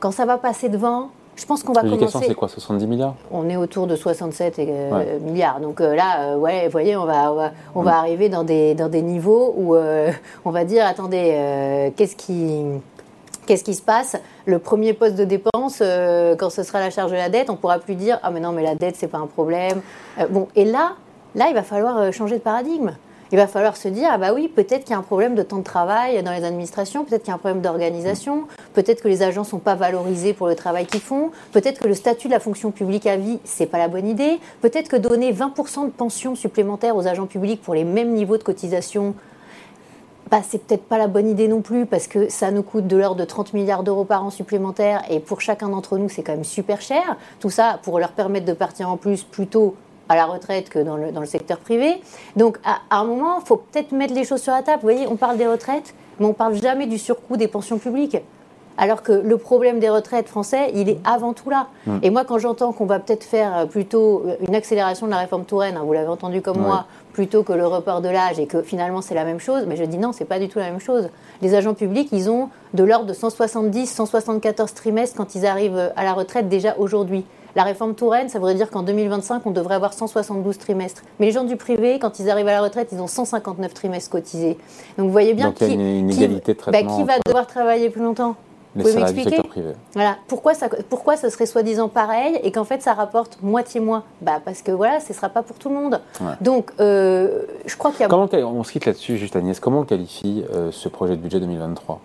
Quand 0.00 0.10
ça 0.10 0.24
va 0.24 0.38
passer 0.38 0.70
devant, 0.70 1.10
je 1.36 1.44
pense 1.44 1.62
qu'on 1.62 1.74
va 1.74 1.82
commencer. 1.82 2.00
L'éducation, 2.00 2.22
c'est 2.26 2.34
quoi 2.34 2.48
70 2.48 2.86
milliards 2.86 3.14
On 3.30 3.48
est 3.50 3.56
autour 3.56 3.86
de 3.86 3.96
67 3.96 4.58
euh, 4.58 5.18
milliards. 5.20 5.60
Donc 5.60 5.80
euh, 5.82 5.94
là, 5.94 6.22
euh, 6.22 6.36
ouais, 6.36 6.64
vous 6.64 6.72
voyez, 6.72 6.96
on 6.96 7.04
va, 7.04 7.52
on 7.74 7.82
va, 7.82 7.92
mm. 7.92 7.94
arriver 7.94 8.28
dans 8.30 8.44
des, 8.44 8.74
dans 8.74 8.88
des 8.88 9.02
niveaux 9.02 9.54
où 9.58 9.76
on 9.76 10.50
va 10.50 10.64
dire 10.64 10.86
attendez, 10.86 11.92
qu'est-ce 11.96 12.16
qui. 12.16 12.64
Qu'est-ce 13.46 13.64
qui 13.64 13.74
se 13.74 13.82
passe? 13.82 14.16
Le 14.46 14.58
premier 14.58 14.94
poste 14.94 15.16
de 15.16 15.24
dépense, 15.24 15.82
quand 16.38 16.48
ce 16.48 16.62
sera 16.62 16.80
la 16.80 16.88
charge 16.88 17.10
de 17.10 17.16
la 17.16 17.28
dette, 17.28 17.50
on 17.50 17.56
pourra 17.56 17.78
plus 17.78 17.94
dire 17.94 18.18
ah 18.22 18.30
mais 18.30 18.40
non 18.40 18.52
mais 18.52 18.62
la 18.62 18.74
dette 18.74 18.96
c'est 18.96 19.06
pas 19.06 19.18
un 19.18 19.26
problème. 19.26 19.82
bon 20.30 20.48
et 20.56 20.64
là, 20.64 20.92
là 21.34 21.48
il 21.50 21.54
va 21.54 21.62
falloir 21.62 22.10
changer 22.10 22.36
de 22.36 22.40
paradigme 22.40 22.92
il 23.34 23.36
va 23.36 23.48
falloir 23.48 23.76
se 23.76 23.88
dire, 23.88 24.10
ah 24.12 24.16
bah 24.16 24.32
oui, 24.32 24.46
peut-être 24.46 24.84
qu'il 24.84 24.92
y 24.92 24.94
a 24.94 24.98
un 24.98 25.02
problème 25.02 25.34
de 25.34 25.42
temps 25.42 25.58
de 25.58 25.64
travail 25.64 26.22
dans 26.22 26.30
les 26.30 26.44
administrations, 26.44 27.04
peut-être 27.04 27.22
qu'il 27.22 27.30
y 27.30 27.32
a 27.32 27.34
un 27.34 27.38
problème 27.38 27.62
d'organisation, 27.62 28.44
peut-être 28.74 29.02
que 29.02 29.08
les 29.08 29.24
agents 29.24 29.40
ne 29.40 29.46
sont 29.46 29.58
pas 29.58 29.74
valorisés 29.74 30.34
pour 30.34 30.46
le 30.46 30.54
travail 30.54 30.86
qu'ils 30.86 31.00
font, 31.00 31.32
peut-être 31.50 31.80
que 31.80 31.88
le 31.88 31.94
statut 31.94 32.28
de 32.28 32.32
la 32.32 32.38
fonction 32.38 32.70
publique 32.70 33.08
à 33.08 33.16
vie, 33.16 33.40
c'est 33.42 33.66
pas 33.66 33.78
la 33.78 33.88
bonne 33.88 34.06
idée, 34.06 34.38
peut-être 34.60 34.88
que 34.88 34.94
donner 34.94 35.32
20% 35.32 35.86
de 35.86 35.90
pension 35.90 36.36
supplémentaire 36.36 36.94
aux 36.94 37.08
agents 37.08 37.26
publics 37.26 37.60
pour 37.60 37.74
les 37.74 37.82
mêmes 37.82 38.12
niveaux 38.12 38.38
de 38.38 38.44
cotisation, 38.44 39.16
bah, 40.30 40.38
c'est 40.48 40.64
peut-être 40.64 40.84
pas 40.84 40.98
la 40.98 41.08
bonne 41.08 41.28
idée 41.28 41.48
non 41.48 41.60
plus 41.60 41.86
parce 41.86 42.06
que 42.06 42.28
ça 42.28 42.52
nous 42.52 42.62
coûte 42.62 42.86
de 42.86 42.96
l'ordre 42.96 43.20
de 43.20 43.24
30 43.24 43.52
milliards 43.52 43.82
d'euros 43.82 44.04
par 44.04 44.24
an 44.24 44.30
supplémentaires 44.30 45.02
et 45.10 45.18
pour 45.18 45.40
chacun 45.40 45.70
d'entre 45.70 45.98
nous, 45.98 46.08
c'est 46.08 46.22
quand 46.22 46.34
même 46.34 46.44
super 46.44 46.80
cher. 46.80 47.16
Tout 47.40 47.50
ça 47.50 47.80
pour 47.82 47.98
leur 47.98 48.12
permettre 48.12 48.46
de 48.46 48.52
partir 48.52 48.88
en 48.88 48.96
plus 48.96 49.24
plutôt 49.24 49.74
à 50.08 50.16
la 50.16 50.26
retraite 50.26 50.68
que 50.68 50.78
dans 50.78 50.96
le, 50.96 51.12
dans 51.12 51.20
le 51.20 51.26
secteur 51.26 51.58
privé. 51.58 52.00
Donc, 52.36 52.58
à, 52.64 52.80
un 52.90 53.04
moment, 53.04 53.38
il 53.40 53.46
faut 53.46 53.56
peut-être 53.56 53.92
mettre 53.92 54.14
les 54.14 54.24
choses 54.24 54.42
sur 54.42 54.52
la 54.52 54.62
table. 54.62 54.80
Vous 54.82 54.88
voyez, 54.88 55.06
on 55.06 55.16
parle 55.16 55.36
des 55.36 55.46
retraites, 55.46 55.94
mais 56.18 56.26
on 56.26 56.30
ne 56.30 56.34
parle 56.34 56.54
jamais 56.54 56.86
du 56.86 56.98
surcoût 56.98 57.36
des 57.36 57.48
pensions 57.48 57.78
publiques. 57.78 58.18
Alors 58.76 59.02
que 59.02 59.12
le 59.12 59.36
problème 59.38 59.78
des 59.78 59.88
retraites 59.88 60.28
français, 60.28 60.72
il 60.74 60.88
est 60.88 60.98
avant 61.04 61.32
tout 61.32 61.48
là. 61.48 61.68
Et 62.02 62.10
moi, 62.10 62.24
quand 62.24 62.38
j'entends 62.38 62.72
qu'on 62.72 62.86
va 62.86 62.98
peut-être 62.98 63.22
faire 63.22 63.56
euh, 63.56 63.66
plutôt 63.66 64.24
une 64.46 64.54
accélération 64.54 65.06
de 65.06 65.12
la 65.12 65.18
réforme 65.18 65.44
Touraine, 65.44 65.76
hein, 65.76 65.82
vous 65.84 65.92
l'avez 65.92 66.08
entendu 66.08 66.42
comme 66.42 66.58
moi, 66.58 66.86
plutôt 67.12 67.44
que 67.44 67.52
le 67.52 67.66
report 67.68 68.00
de 68.00 68.08
l'âge 68.08 68.40
et 68.40 68.46
que 68.46 68.62
finalement 68.62 69.00
c'est 69.00 69.14
la 69.14 69.24
même 69.24 69.38
chose, 69.38 69.64
mais 69.68 69.76
je 69.76 69.84
dis 69.84 69.98
non, 69.98 70.10
c'est 70.10 70.24
pas 70.24 70.40
du 70.40 70.48
tout 70.48 70.58
la 70.58 70.70
même 70.70 70.80
chose. 70.80 71.08
Les 71.40 71.54
agents 71.54 71.74
publics, 71.74 72.08
ils 72.10 72.28
ont 72.28 72.48
de 72.72 72.82
l'ordre 72.82 73.06
de 73.06 73.12
170, 73.12 73.86
174 73.86 74.74
trimestres 74.74 75.16
quand 75.16 75.36
ils 75.36 75.46
arrivent 75.46 75.92
à 75.94 76.02
la 76.02 76.12
retraite 76.12 76.48
déjà 76.48 76.74
aujourd'hui. 76.76 77.24
La 77.56 77.62
réforme 77.62 77.94
Touraine, 77.94 78.28
ça 78.28 78.38
voudrait 78.38 78.54
dire 78.54 78.70
qu'en 78.70 78.82
2025, 78.82 79.46
on 79.46 79.50
devrait 79.52 79.76
avoir 79.76 79.92
172 79.92 80.58
trimestres. 80.58 81.02
Mais 81.20 81.26
les 81.26 81.32
gens 81.32 81.44
du 81.44 81.56
privé, 81.56 81.98
quand 82.00 82.18
ils 82.18 82.28
arrivent 82.28 82.48
à 82.48 82.52
la 82.52 82.62
retraite, 82.62 82.88
ils 82.92 83.00
ont 83.00 83.06
159 83.06 83.72
trimestres 83.74 84.10
cotisés. 84.10 84.58
Donc 84.98 85.06
vous 85.06 85.12
voyez 85.12 85.34
bien 85.34 85.46
Donc, 85.46 85.56
qui, 85.56 85.72
une, 85.72 85.80
inégalité 85.80 86.54
de 86.54 86.58
bah, 86.72 86.82
qui 86.82 87.02
va 87.04 87.14
devoir 87.24 87.46
travailler 87.46 87.90
plus 87.90 88.02
longtemps? 88.02 88.34
vie 88.74 89.22
secteur 89.22 89.46
privé. 89.46 89.72
Voilà. 89.92 90.16
Pourquoi, 90.26 90.54
ça, 90.54 90.68
pourquoi 90.88 91.16
ce 91.16 91.28
serait 91.28 91.46
soi-disant 91.46 91.88
pareil 91.88 92.40
et 92.42 92.50
qu'en 92.50 92.64
fait 92.64 92.82
ça 92.82 92.92
rapporte 92.92 93.38
moitié 93.40 93.78
moins? 93.78 94.02
Bah, 94.20 94.40
Parce 94.44 94.62
que 94.62 94.72
voilà, 94.72 94.98
ce 94.98 95.10
ne 95.10 95.14
sera 95.14 95.28
pas 95.28 95.44
pour 95.44 95.56
tout 95.56 95.68
le 95.68 95.76
monde. 95.76 96.00
Donc, 96.40 96.72
euh, 96.80 97.42
je 97.66 97.76
crois 97.76 97.92
qu'il 97.92 98.00
y 98.00 98.04
a. 98.04 98.08
Comment, 98.08 98.28
on 98.32 98.64
se 98.64 98.72
quitte 98.72 98.86
là-dessus, 98.86 99.16
juste 99.16 99.36
Agnès? 99.36 99.60
Comment 99.60 99.80
on 99.80 99.84
qualifie 99.84 100.44
euh, 100.52 100.72
ce 100.72 100.88
projet 100.88 101.14
de 101.14 101.20
budget 101.20 101.38
2023 101.38 102.00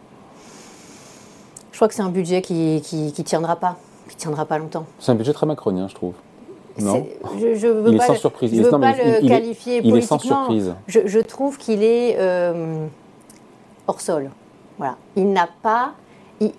Je 1.72 1.78
crois 1.78 1.88
que 1.88 1.96
c'est 1.96 2.04
un 2.04 2.10
budget 2.10 2.44
qui 2.44 2.84
ne 3.18 3.24
tiendra 3.24 3.56
pas. 3.56 3.78
Tiendra 4.20 4.46
pas 4.46 4.60
longtemps. 4.60 4.86
C'est 5.00 5.12
un 5.12 5.16
budget 5.16 5.34
très 5.34 5.48
macronien, 5.48 5.88
je 5.88 5.96
trouve. 5.96 6.14
Non. 6.80 7.08
Je, 7.40 7.56
je 7.56 7.68
veux 7.68 7.92
il 7.92 7.98
pas 7.98 8.04
est 8.04 8.08
sans 8.08 8.16
surprise. 8.16 8.56
Je 8.56 8.62
veux 8.62 8.70
pas 8.70 8.94
le 8.94 9.28
qualifier 9.28 9.78
il 9.78 9.90
politiquement. 9.90 9.98
est 9.98 10.02
sans 10.02 10.20
surprise. 10.20 10.76
Je, 10.88 11.00
je 11.06 11.20
trouve 11.20 11.58
qu'il 11.58 11.84
est 11.84 12.16
euh, 12.20 12.86
hors 13.88 14.00
sol. 14.00 14.30
Voilà. 14.78 14.96
Il 15.16 15.34
n'a 15.34 15.50
pas 15.62 15.94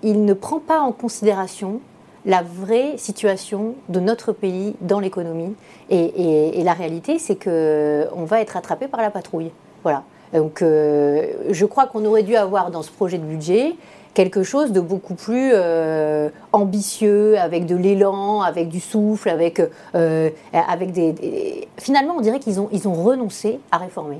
il, 0.03 0.25
ne 0.25 0.33
prend 0.33 0.59
pas 0.59 0.79
en 0.79 0.91
considération 0.91 1.81
la 2.25 2.43
vraie 2.43 2.97
situation 2.97 3.75
de 3.89 3.99
notre 3.99 4.31
pays 4.31 4.75
dans 4.81 4.99
l'économie. 4.99 5.55
Et, 5.89 6.61
la 6.63 6.73
réalité, 6.73 7.17
c'est 7.17 7.35
qu'on 7.35 8.25
va 8.25 8.41
être 8.41 8.57
attrapé 8.57 8.87
par 8.87 9.01
la 9.01 9.09
patrouille. 9.09 9.51
Voilà. 9.83 10.03
Donc, 10.33 10.61
euh, 10.61 11.27
je 11.49 11.65
crois 11.65 11.87
qu'on 11.87 12.05
aurait 12.05 12.23
dû 12.23 12.35
avoir 12.35 12.71
dans 12.71 12.83
ce 12.83 12.91
projet 12.91 13.17
de 13.17 13.25
budget 13.25 13.75
quelque 14.13 14.43
chose 14.43 14.71
de 14.71 14.81
beaucoup 14.81 15.15
plus 15.15 15.51
euh, 15.53 16.29
ambitieux, 16.51 17.39
avec 17.39 17.65
de 17.65 17.75
l'élan, 17.75 18.41
avec 18.41 18.69
du 18.69 18.79
souffle, 18.79 19.29
avec, 19.29 19.61
euh, 19.95 20.29
avec 20.53 20.91
des, 20.91 21.67
Finalement, 21.77 22.15
on 22.17 22.21
dirait 22.21 22.39
qu'ils 22.39 22.59
ont, 22.59 22.69
ils 22.71 22.87
ont 22.87 22.93
renoncé 22.93 23.59
à 23.71 23.77
réformer. 23.77 24.19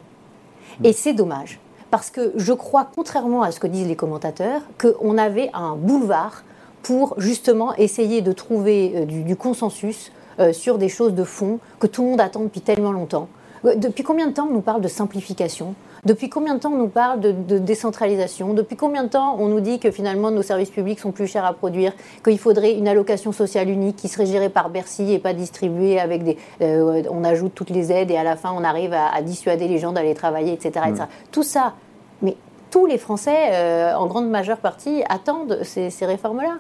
Et 0.84 0.94
c'est 0.94 1.14
dommage 1.14 1.60
parce 1.92 2.10
que 2.10 2.32
je 2.38 2.54
crois, 2.54 2.88
contrairement 2.96 3.44
à 3.44 3.52
ce 3.52 3.60
que 3.60 3.68
disent 3.68 3.88
les 3.88 3.98
commentateurs, 3.98 4.62
qu'on 4.80 5.18
avait 5.18 5.52
un 5.54 5.76
boulevard 5.76 6.44
pour 6.82 7.14
justement 7.20 7.76
essayer 7.76 8.22
de 8.22 8.32
trouver 8.32 8.94
euh, 8.96 9.06
du, 9.06 9.36
consensus 9.36 10.12
euh, 10.40 10.54
sur 10.54 10.78
des 10.78 10.90
choses 10.90 11.14
de 11.14 11.24
fond 11.24 11.60
que 11.80 11.86
tout 11.86 12.02
le 12.02 12.10
monde 12.10 12.22
attend 12.22 12.42
depuis 12.42 12.62
tellement 12.62 12.92
longtemps. 12.92 13.28
Depuis 13.76 14.04
combien 14.04 14.26
de 14.26 14.32
temps 14.32 14.48
on 14.50 14.54
nous 14.54 14.62
parle 14.62 14.82
de 14.82 14.88
simplification? 14.88 15.76
Depuis 16.04 16.30
combien 16.30 16.56
de 16.56 16.60
temps 16.60 16.72
on 16.74 16.78
nous 16.78 16.88
parle 16.88 17.20
de, 17.20 17.58
décentralisation? 17.60 18.54
Depuis 18.54 18.76
combien 18.76 19.04
de 19.04 19.10
temps 19.10 19.36
on 19.40 19.48
nous 19.48 19.60
dit 19.60 19.80
que 19.80 19.92
finalement 19.92 20.32
nos 20.32 20.42
services 20.42 20.72
publics 20.72 21.00
sont 21.00 21.12
plus 21.12 21.28
chers 21.28 21.46
à 21.46 21.54
produire 21.54 21.94
Qu'il 22.24 22.40
faudrait 22.40 22.74
une 22.74 22.88
allocation 22.88 23.32
sociale 23.32 23.70
unique 23.70 23.98
qui 23.98 24.08
serait 24.08 24.26
gérée 24.26 24.50
par 24.50 24.70
Bercy 24.70 25.14
et 25.14 25.20
pas 25.20 25.34
distribuée 25.34 26.00
avec 26.00 26.24
des. 26.24 26.38
on 26.60 27.24
ajoute 27.24 27.54
toutes 27.54 27.70
les 27.70 27.92
aides 27.92 28.10
et 28.10 28.18
à 28.18 28.24
la 28.24 28.36
fin 28.36 28.52
on 28.52 28.64
arrive 28.64 28.94
à, 28.94 29.22
dissuader 29.22 29.68
les 29.68 29.78
gens 29.78 29.92
d'aller 29.92 30.16
travailler, 30.16 30.54
etc. 30.54 30.86
etc. 30.90 31.04
Tout 31.32 31.44
ça, 31.44 31.74
mais 32.22 32.36
tous 32.72 32.86
les 32.86 32.98
Français, 32.98 33.52
euh, 33.52 33.94
en 33.94 34.08
grande 34.08 34.30
majeure 34.30 34.58
partie, 34.58 35.04
attendent 35.08 35.60
ces, 35.64 35.90
réformes-là. 36.02 36.58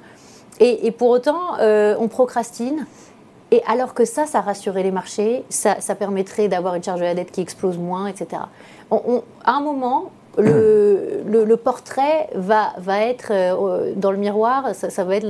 Et, 0.60 0.92
pour 0.92 1.10
autant, 1.10 1.58
euh, 1.60 1.96
on 2.00 2.08
procrastine. 2.08 2.86
Et 3.50 3.64
alors 3.68 3.94
que 3.94 4.06
ça, 4.06 4.28
ça 4.28 4.40
rassurait 4.40 4.84
les 4.84 4.92
marchés, 4.92 5.44
ça, 5.50 5.76
permettrait 5.96 6.48
d'avoir 6.48 6.76
une 6.76 6.84
charge 6.84 7.00
de 7.00 7.06
la 7.06 7.16
dette 7.16 7.32
qui 7.32 7.42
explose 7.42 7.78
moins, 7.78 8.08
etc. 8.08 8.44
à 8.92 9.52
un 9.52 9.62
moment, 9.62 10.12
le, 10.38 11.56
portrait 11.64 12.30
va, 12.36 12.74
être 13.02 13.32
euh, 13.32 13.94
dans 13.96 14.12
le 14.12 14.18
miroir, 14.18 14.74
ça, 14.74 15.04
va 15.04 15.16
être 15.16 15.28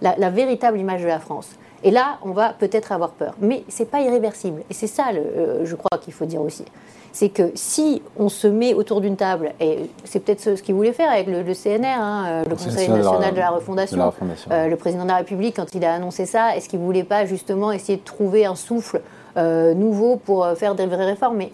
la, 0.00 0.30
véritable 0.30 0.78
image 0.78 1.02
de 1.02 1.08
la 1.08 1.18
France. 1.18 1.50
Et 1.82 1.90
là, 1.90 2.18
on 2.22 2.32
va 2.32 2.52
peut-être 2.52 2.92
avoir 2.92 3.10
peur. 3.10 3.34
Mais 3.40 3.64
ce 3.68 3.82
n'est 3.82 3.88
pas 3.88 4.00
irréversible. 4.00 4.62
Et 4.68 4.74
c'est 4.74 4.86
ça, 4.86 5.06
je 5.12 5.74
crois, 5.74 5.98
qu'il 5.98 6.12
faut 6.12 6.26
dire 6.26 6.42
aussi 6.42 6.64
c'est 7.12 7.28
que 7.28 7.50
si 7.54 8.02
on 8.16 8.28
se 8.28 8.46
met 8.46 8.74
autour 8.74 9.00
d'une 9.00 9.16
table, 9.16 9.52
et 9.60 9.90
c'est 10.04 10.20
peut-être 10.20 10.40
ce, 10.40 10.50
qu'il 10.50 10.74
voulait 10.74 10.92
faire 10.92 11.10
avec 11.10 11.26
le, 11.26 11.42
CNR, 11.54 11.86
hein, 11.86 12.24
euh, 12.28 12.44
le 12.48 12.56
Conseil 12.56 12.88
national 12.88 13.34
de 13.34 13.38
la, 13.38 13.50
refondation, 13.50 14.12
euh, 14.50 14.68
le 14.68 14.76
président 14.76 15.02
de 15.04 15.08
la 15.08 15.16
République, 15.16 15.56
quand 15.56 15.74
il 15.74 15.84
a 15.84 15.94
annoncé 15.94 16.26
ça, 16.26 16.56
est-ce 16.56 16.68
qu'il 16.68 16.80
ne 16.80 16.84
voulait 16.84 17.04
pas 17.04 17.26
justement 17.26 17.72
essayer 17.72 17.98
de 17.98 18.04
trouver 18.04 18.46
un 18.46 18.54
souffle 18.54 19.00
euh, 19.40 19.74
nouveau 19.74 20.16
pour 20.16 20.46
faire 20.56 20.74
des 20.74 20.86
vraies 20.86 21.06
réformes 21.06 21.36
Mais 21.36 21.50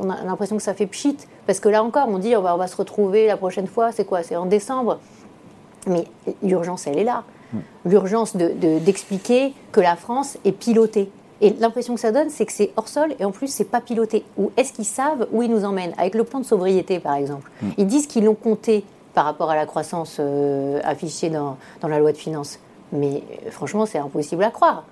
on 0.00 0.10
a 0.10 0.24
l'impression 0.24 0.56
que 0.56 0.62
ça 0.62 0.74
fait 0.74 0.86
pchit, 0.86 1.16
parce 1.46 1.60
que 1.60 1.68
là 1.68 1.82
encore, 1.82 2.08
on 2.08 2.18
dit 2.18 2.34
on 2.36 2.42
va, 2.42 2.54
on 2.54 2.58
va 2.58 2.66
se 2.66 2.76
retrouver 2.76 3.26
la 3.26 3.36
prochaine 3.36 3.66
fois, 3.66 3.92
c'est 3.92 4.04
quoi 4.04 4.22
C'est 4.22 4.36
en 4.36 4.46
décembre. 4.46 4.98
Mais 5.86 6.04
l'urgence, 6.42 6.86
elle 6.86 6.98
est 6.98 7.04
là. 7.04 7.24
Hmm. 7.52 7.58
L'urgence 7.84 8.36
d'expliquer 8.36 9.48
de, 9.48 9.54
que 9.72 9.80
la 9.80 9.96
France 9.96 10.38
est 10.44 10.52
pilotée. 10.52 11.10
Et 11.40 11.50
l'impression 11.60 11.94
que 11.94 12.00
ça 12.00 12.12
donne, 12.12 12.30
c'est 12.30 12.46
que 12.46 12.52
c'est 12.52 12.72
hors 12.76 12.88
sol 12.88 13.14
et 13.18 13.24
en 13.24 13.30
plus, 13.30 13.48
c'est 13.48 13.64
pas 13.64 13.80
piloté. 13.80 14.24
Ou 14.38 14.50
est-ce 14.56 14.72
qu'ils 14.72 14.86
savent 14.86 15.28
où 15.32 15.42
ils 15.42 15.50
nous 15.50 15.64
emmènent? 15.64 15.92
Avec 15.98 16.14
le 16.14 16.24
plan 16.24 16.40
de 16.40 16.44
sobriété, 16.44 16.98
par 16.98 17.14
exemple. 17.14 17.50
Mm. 17.60 17.68
Ils 17.78 17.86
disent 17.86 18.06
qu'ils 18.06 18.24
l'ont 18.24 18.34
compté 18.34 18.84
par 19.12 19.26
rapport 19.26 19.50
à 19.50 19.56
la 19.56 19.66
croissance 19.66 20.16
euh, 20.18 20.80
affichée 20.84 21.30
dans, 21.30 21.56
dans, 21.80 21.88
la 21.88 21.98
loi 21.98 22.12
de 22.12 22.16
finances. 22.16 22.58
Mais 22.92 23.22
euh, 23.46 23.50
franchement, 23.50 23.86
c'est 23.86 23.98
impossible 23.98 24.42
à 24.44 24.50
croire. 24.50 24.84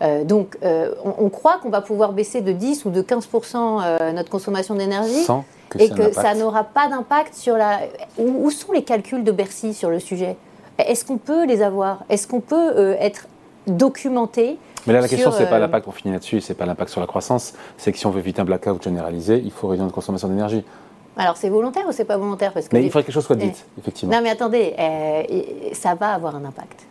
Euh, 0.00 0.24
donc, 0.24 0.56
on, 1.04 1.28
croit 1.28 1.58
qu'on 1.58 1.70
va 1.70 1.80
pouvoir 1.80 2.12
baisser 2.12 2.40
de 2.40 2.52
10 2.52 2.84
ou 2.84 2.90
de 2.90 3.02
15 3.02 3.28
notre 4.14 4.30
consommation 4.30 4.74
d'énergie 4.74 5.26
et 5.78 5.90
que 5.90 6.12
ça 6.12 6.34
n'aura 6.34 6.64
pas 6.64 6.88
d'impact 6.88 7.34
sur 7.34 7.56
la. 7.56 7.80
Où, 8.16 8.46
où, 8.46 8.50
sont 8.50 8.72
les 8.72 8.82
calculs 8.82 9.24
de 9.24 9.32
Bercy 9.32 9.74
sur 9.74 9.90
le 9.90 9.98
sujet? 9.98 10.36
Est-ce 10.78 11.04
qu'on 11.04 11.18
peut 11.18 11.46
les 11.46 11.62
avoir? 11.62 12.04
Est-ce 12.08 12.28
qu'on 12.28 12.40
peut 12.40 12.96
être 13.00 13.26
documenté 13.66 14.58
mais 14.88 14.94
là, 14.94 15.02
la 15.02 15.08
question, 15.08 15.30
c'est 15.32 15.46
pas 15.46 15.56
euh, 15.56 15.60
l'impact, 15.60 15.86
on 15.86 15.92
finit 15.92 16.14
là-dessus, 16.14 16.40
c'est 16.40 16.54
pas 16.54 16.64
l'impact 16.64 16.90
sur 16.90 17.00
la 17.00 17.06
croissance, 17.06 17.52
c'est 17.76 17.92
que 17.92 17.98
si 17.98 18.06
on 18.06 18.10
veut 18.10 18.20
éviter 18.20 18.40
un 18.40 18.46
blackout 18.46 18.82
généralisé, 18.82 19.40
il 19.44 19.50
faut 19.50 19.68
réduire 19.68 19.84
notre 19.84 19.94
consommation 19.94 20.28
d'énergie. 20.28 20.64
Alors, 21.16 21.36
c'est 21.36 21.50
volontaire 21.50 21.84
ou 21.86 21.92
c'est 21.92 22.06
pas 22.06 22.16
volontaire? 22.16 22.54
Parce 22.54 22.68
que 22.68 22.76
Mais 22.76 22.84
il 22.84 22.90
faudrait 22.90 23.02
que 23.02 23.06
quelque 23.08 23.14
chose 23.14 23.26
soit 23.26 23.36
dit, 23.36 23.52
eh. 23.52 23.80
effectivement. 23.80 24.14
Non, 24.14 24.22
mais 24.22 24.30
attendez, 24.30 24.74
euh, 24.78 25.22
ça 25.74 25.94
va 25.94 26.14
avoir 26.14 26.36
un 26.36 26.44
impact. 26.44 26.86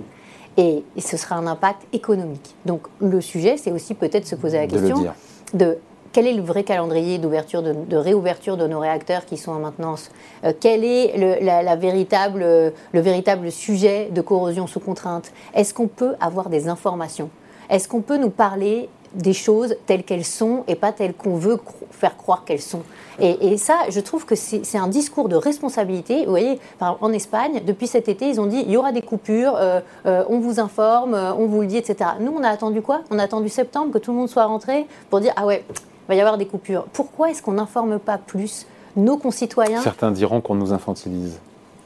Et, 0.58 0.84
ce 0.98 1.18
sera 1.18 1.36
un 1.36 1.48
impact 1.48 1.84
économique. 1.94 2.56
Donc, 2.66 2.88
le 3.00 3.22
sujet, 3.22 3.58
c'est 3.58 3.72
aussi 3.72 3.94
peut-être 3.94 4.26
se 4.28 4.36
poser 4.36 4.58
la 4.58 4.68
question 4.68 5.06
de 5.54 5.78
quel 6.14 6.26
est 6.26 6.34
le 6.34 6.42
vrai 6.42 6.64
calendrier 6.64 7.20
d'ouverture, 7.20 7.62
de, 7.62 7.96
réouverture 7.96 8.58
de 8.58 8.66
nos 8.66 8.80
réacteurs 8.80 9.26
qui 9.26 9.38
sont 9.38 9.52
en 9.52 9.60
maintenance? 9.60 10.10
Euh, 10.46 10.54
Quel 10.60 10.84
est 10.84 11.16
le, 11.16 11.46
la, 11.46 11.76
véritable, 11.76 12.40
le 12.40 13.02
véritable 13.02 13.52
sujet 13.52 14.10
de 14.12 14.22
corrosion 14.22 14.66
sous 14.66 14.80
contrainte? 14.80 15.32
Est-ce 15.54 15.76
qu'on 15.76 15.88
peut 15.88 16.16
avoir 16.20 16.50
des 16.50 16.70
informations? 16.70 17.30
Est-ce 17.70 17.88
qu'on 17.88 18.02
peut 18.02 18.18
nous 18.18 18.30
parler 18.30 18.90
des 19.14 19.34
choses 19.34 19.76
telles 19.86 20.04
qu'elles 20.04 20.26
sont 20.26 20.64
et 20.68 20.76
pas 20.76 20.92
telles 20.92 21.14
qu'on 21.14 21.36
veut 21.36 21.60
faire 21.92 22.18
croire 22.18 22.44
qu'elles 22.46 22.62
sont. 22.62 22.84
Et, 23.20 23.58
ça, 23.58 23.80
je 23.90 24.00
trouve 24.00 24.26
que 24.26 24.36
c'est 24.36 24.78
un 24.78 24.88
discours 24.88 25.28
de 25.28 25.36
responsabilité. 25.36 26.26
Vous 26.26 26.30
voyez, 26.30 26.60
en 26.80 27.12
Espagne, 27.12 27.62
depuis 27.66 27.88
cet 27.88 28.10
été, 28.10 28.30
ils 28.30 28.40
ont 28.40 28.46
dit 28.46 28.60
il 28.60 28.72
y 28.72 28.78
aura 28.78 28.92
des 28.92 29.02
coupures, 29.02 29.56
euh, 29.56 29.80
euh, 30.06 30.24
on 30.30 30.40
vous 30.40 30.60
informe, 30.60 31.16
euh, 31.16 31.34
on 31.34 31.48
vous 31.48 31.62
le 31.62 31.68
dit, 31.68 31.78
etc. 31.78 32.12
Nous, 32.20 32.32
on 32.32 32.44
a 32.44 32.50
attendu 32.50 32.82
quoi? 32.82 33.02
On 33.10 33.18
a 33.18 33.24
attendu 33.24 33.50
septembre 33.50 33.92
que 33.92 33.98
tout 33.98 34.12
le 34.12 34.18
monde 34.18 34.30
soit 34.30 34.46
rentré 34.46 34.86
pour 35.10 35.20
dire 35.20 35.34
ah 35.36 35.48
ouais, 35.48 35.64
il 35.70 36.08
va 36.08 36.16
y 36.16 36.20
avoir 36.20 36.38
des 36.38 36.46
coupures. 36.46 36.86
Pourquoi 36.94 37.32
est-ce 37.32 37.42
qu'on 37.42 37.54
n'informe 37.54 37.98
pas 37.98 38.20
plus 38.20 38.68
nos 38.96 39.18
concitoyens? 39.18 39.82
Certains 39.82 40.12
diront 40.12 40.40
qu'on 40.42 40.56
nous 40.56 40.72
infantilise. 40.72 41.40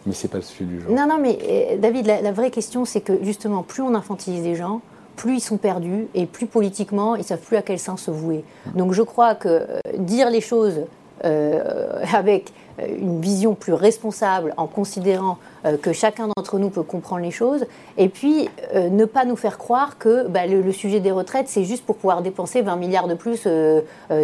Mais 0.06 0.14
c'est 0.14 0.28
pas 0.28 0.38
le 0.38 0.44
sujet 0.44 0.66
du 0.66 0.82
jour. 0.82 0.92
Non, 0.92 1.08
non, 1.08 1.20
mais 1.22 1.78
David, 1.80 2.08
la 2.08 2.32
vraie 2.32 2.50
question, 2.50 2.86
c'est 2.86 3.02
que 3.02 3.24
justement, 3.24 3.62
plus 3.62 3.84
on 3.84 3.94
infantilise 3.94 4.44
les 4.44 4.56
gens, 4.56 4.82
plus 5.15 5.36
ils 5.36 5.41
sont 5.41 5.58
perdus 5.58 6.08
et 6.13 6.26
plus 6.26 6.45
politiquement, 6.45 7.15
ils 7.15 7.24
savent 7.24 7.39
plus 7.39 7.58
à 7.58 7.62
quel 7.62 7.80
sens 7.80 8.04
se 8.04 8.12
vouer. 8.12 8.43
Donc 8.76 8.93
je 8.93 9.02
crois 9.02 9.36
que 9.36 9.47
euh, 9.50 9.80
dire 9.97 10.30
les 10.30 10.41
choses 10.41 10.82
euh, 11.26 12.04
avec 12.13 12.52
euh, 12.80 12.88
une 13.00 13.21
vision 13.21 13.54
plus 13.54 13.74
responsable 13.74 14.54
en 14.58 14.67
considérant 14.67 15.38
que 15.84 15.93
chacun 15.93 16.28
d'entre 16.36 16.58
nous 16.58 16.71
peut 16.71 16.82
comprendre 16.82 17.21
les 17.21 17.30
choses, 17.30 17.67
et 17.95 18.10
puis 18.10 18.50
ne 18.74 19.06
pas 19.06 19.26
nous 19.26 19.36
faire 19.36 19.60
croire 19.60 20.00
que 20.00 20.28
bah, 20.28 20.47
le, 20.47 20.71
sujet 20.71 21.00
des 21.00 21.12
retraites, 21.12 21.47
c'est 21.50 21.65
juste 21.65 21.86
pour 21.86 21.97
pouvoir 21.97 22.24
dépenser 22.24 22.63
20 22.63 22.78
milliards 22.78 23.08
de 23.08 23.13
plus 23.13 23.47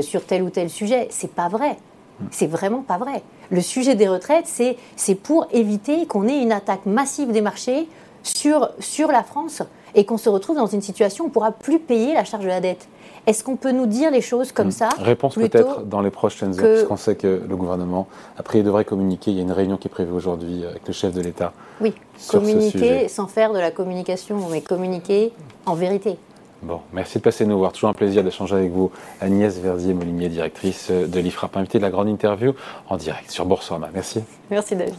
sur 0.01 0.25
tel 0.25 0.41
ou 0.41 0.49
tel 0.49 0.71
sujet. 0.71 1.09
C'est 1.11 1.29
pas 1.29 1.47
vrai. 1.47 1.77
C'est 2.31 2.47
vraiment 2.47 2.81
pas 2.81 2.97
vrai. 2.97 3.21
Le 3.51 3.61
sujet 3.61 3.93
des 3.93 4.07
retraites, 4.07 4.47
c'est 4.47 5.15
pour 5.15 5.47
éviter 5.51 6.07
qu'on 6.07 6.27
ait 6.27 6.41
une 6.41 6.51
attaque 6.51 6.87
massive 6.87 7.31
des 7.31 7.41
marchés 7.41 7.87
sur, 8.23 8.71
sur 8.79 9.11
la 9.11 9.21
France 9.23 9.61
et 9.97 10.05
qu'on 10.05 10.17
se 10.17 10.29
retrouve 10.29 10.55
dans 10.55 10.67
une 10.67 10.81
situation 10.81 11.25
où 11.25 11.27
on 11.27 11.29
ne 11.29 11.33
pourra 11.33 11.51
plus 11.51 11.79
payer 11.79 12.13
la 12.13 12.23
charge 12.23 12.43
de 12.43 12.49
la 12.49 12.61
dette. 12.61 12.87
Est-ce 13.25 13.43
qu'on 13.43 13.57
peut 13.57 13.71
nous 13.71 13.87
dire 13.87 14.09
les 14.11 14.21
choses 14.21 14.53
comme 14.53 14.71
ça 14.71 14.87
Réponse 14.99 15.35
peut-être 15.35 15.83
dans 15.83 16.01
les 16.01 16.11
prochaines 16.11 16.57
heures, 16.57 16.75
puisqu'on 16.75 16.95
sait 16.95 17.15
que 17.15 17.41
le 17.45 17.55
gouvernement, 17.57 18.07
après, 18.37 18.59
il 18.59 18.63
devrait 18.63 18.85
communiquer. 18.85 19.31
Il 19.31 19.37
y 19.37 19.39
a 19.39 19.43
une 19.43 19.51
réunion 19.51 19.75
qui 19.75 19.89
est 19.89 19.91
prévue 19.91 20.13
aujourd'hui 20.13 20.63
avec 20.63 20.87
le 20.87 20.93
chef 20.93 21.13
de 21.13 21.21
l'État. 21.21 21.51
Oui, 21.81 21.93
communiquer 22.29 23.09
sans 23.09 23.27
faire 23.27 23.51
de 23.51 23.59
la 23.59 23.71
communication, 23.71 24.37
mais 24.49 24.61
communiquer 24.61 25.33
en 25.65 25.73
vérité. 25.73 26.17
Bon, 26.61 26.79
merci 26.93 27.17
de 27.17 27.23
passer 27.23 27.45
nous 27.45 27.57
voir. 27.57 27.71
Toujours 27.73 27.89
un 27.89 27.93
plaisir 27.93 28.23
d'échanger 28.23 28.55
avec 28.55 28.71
vous. 28.71 28.91
Agnès 29.19 29.57
Verdier-Molinier, 29.59 30.29
directrice 30.29 30.89
de 30.89 31.19
l'IFRAP, 31.19 31.57
invitée 31.57 31.79
de 31.79 31.83
la 31.83 31.91
grande 31.91 32.07
interview 32.07 32.53
en 32.87 32.97
direct 32.97 33.29
sur 33.29 33.45
Boursorama. 33.45 33.89
Merci. 33.93 34.21
Merci 34.49 34.75
David. 34.75 34.95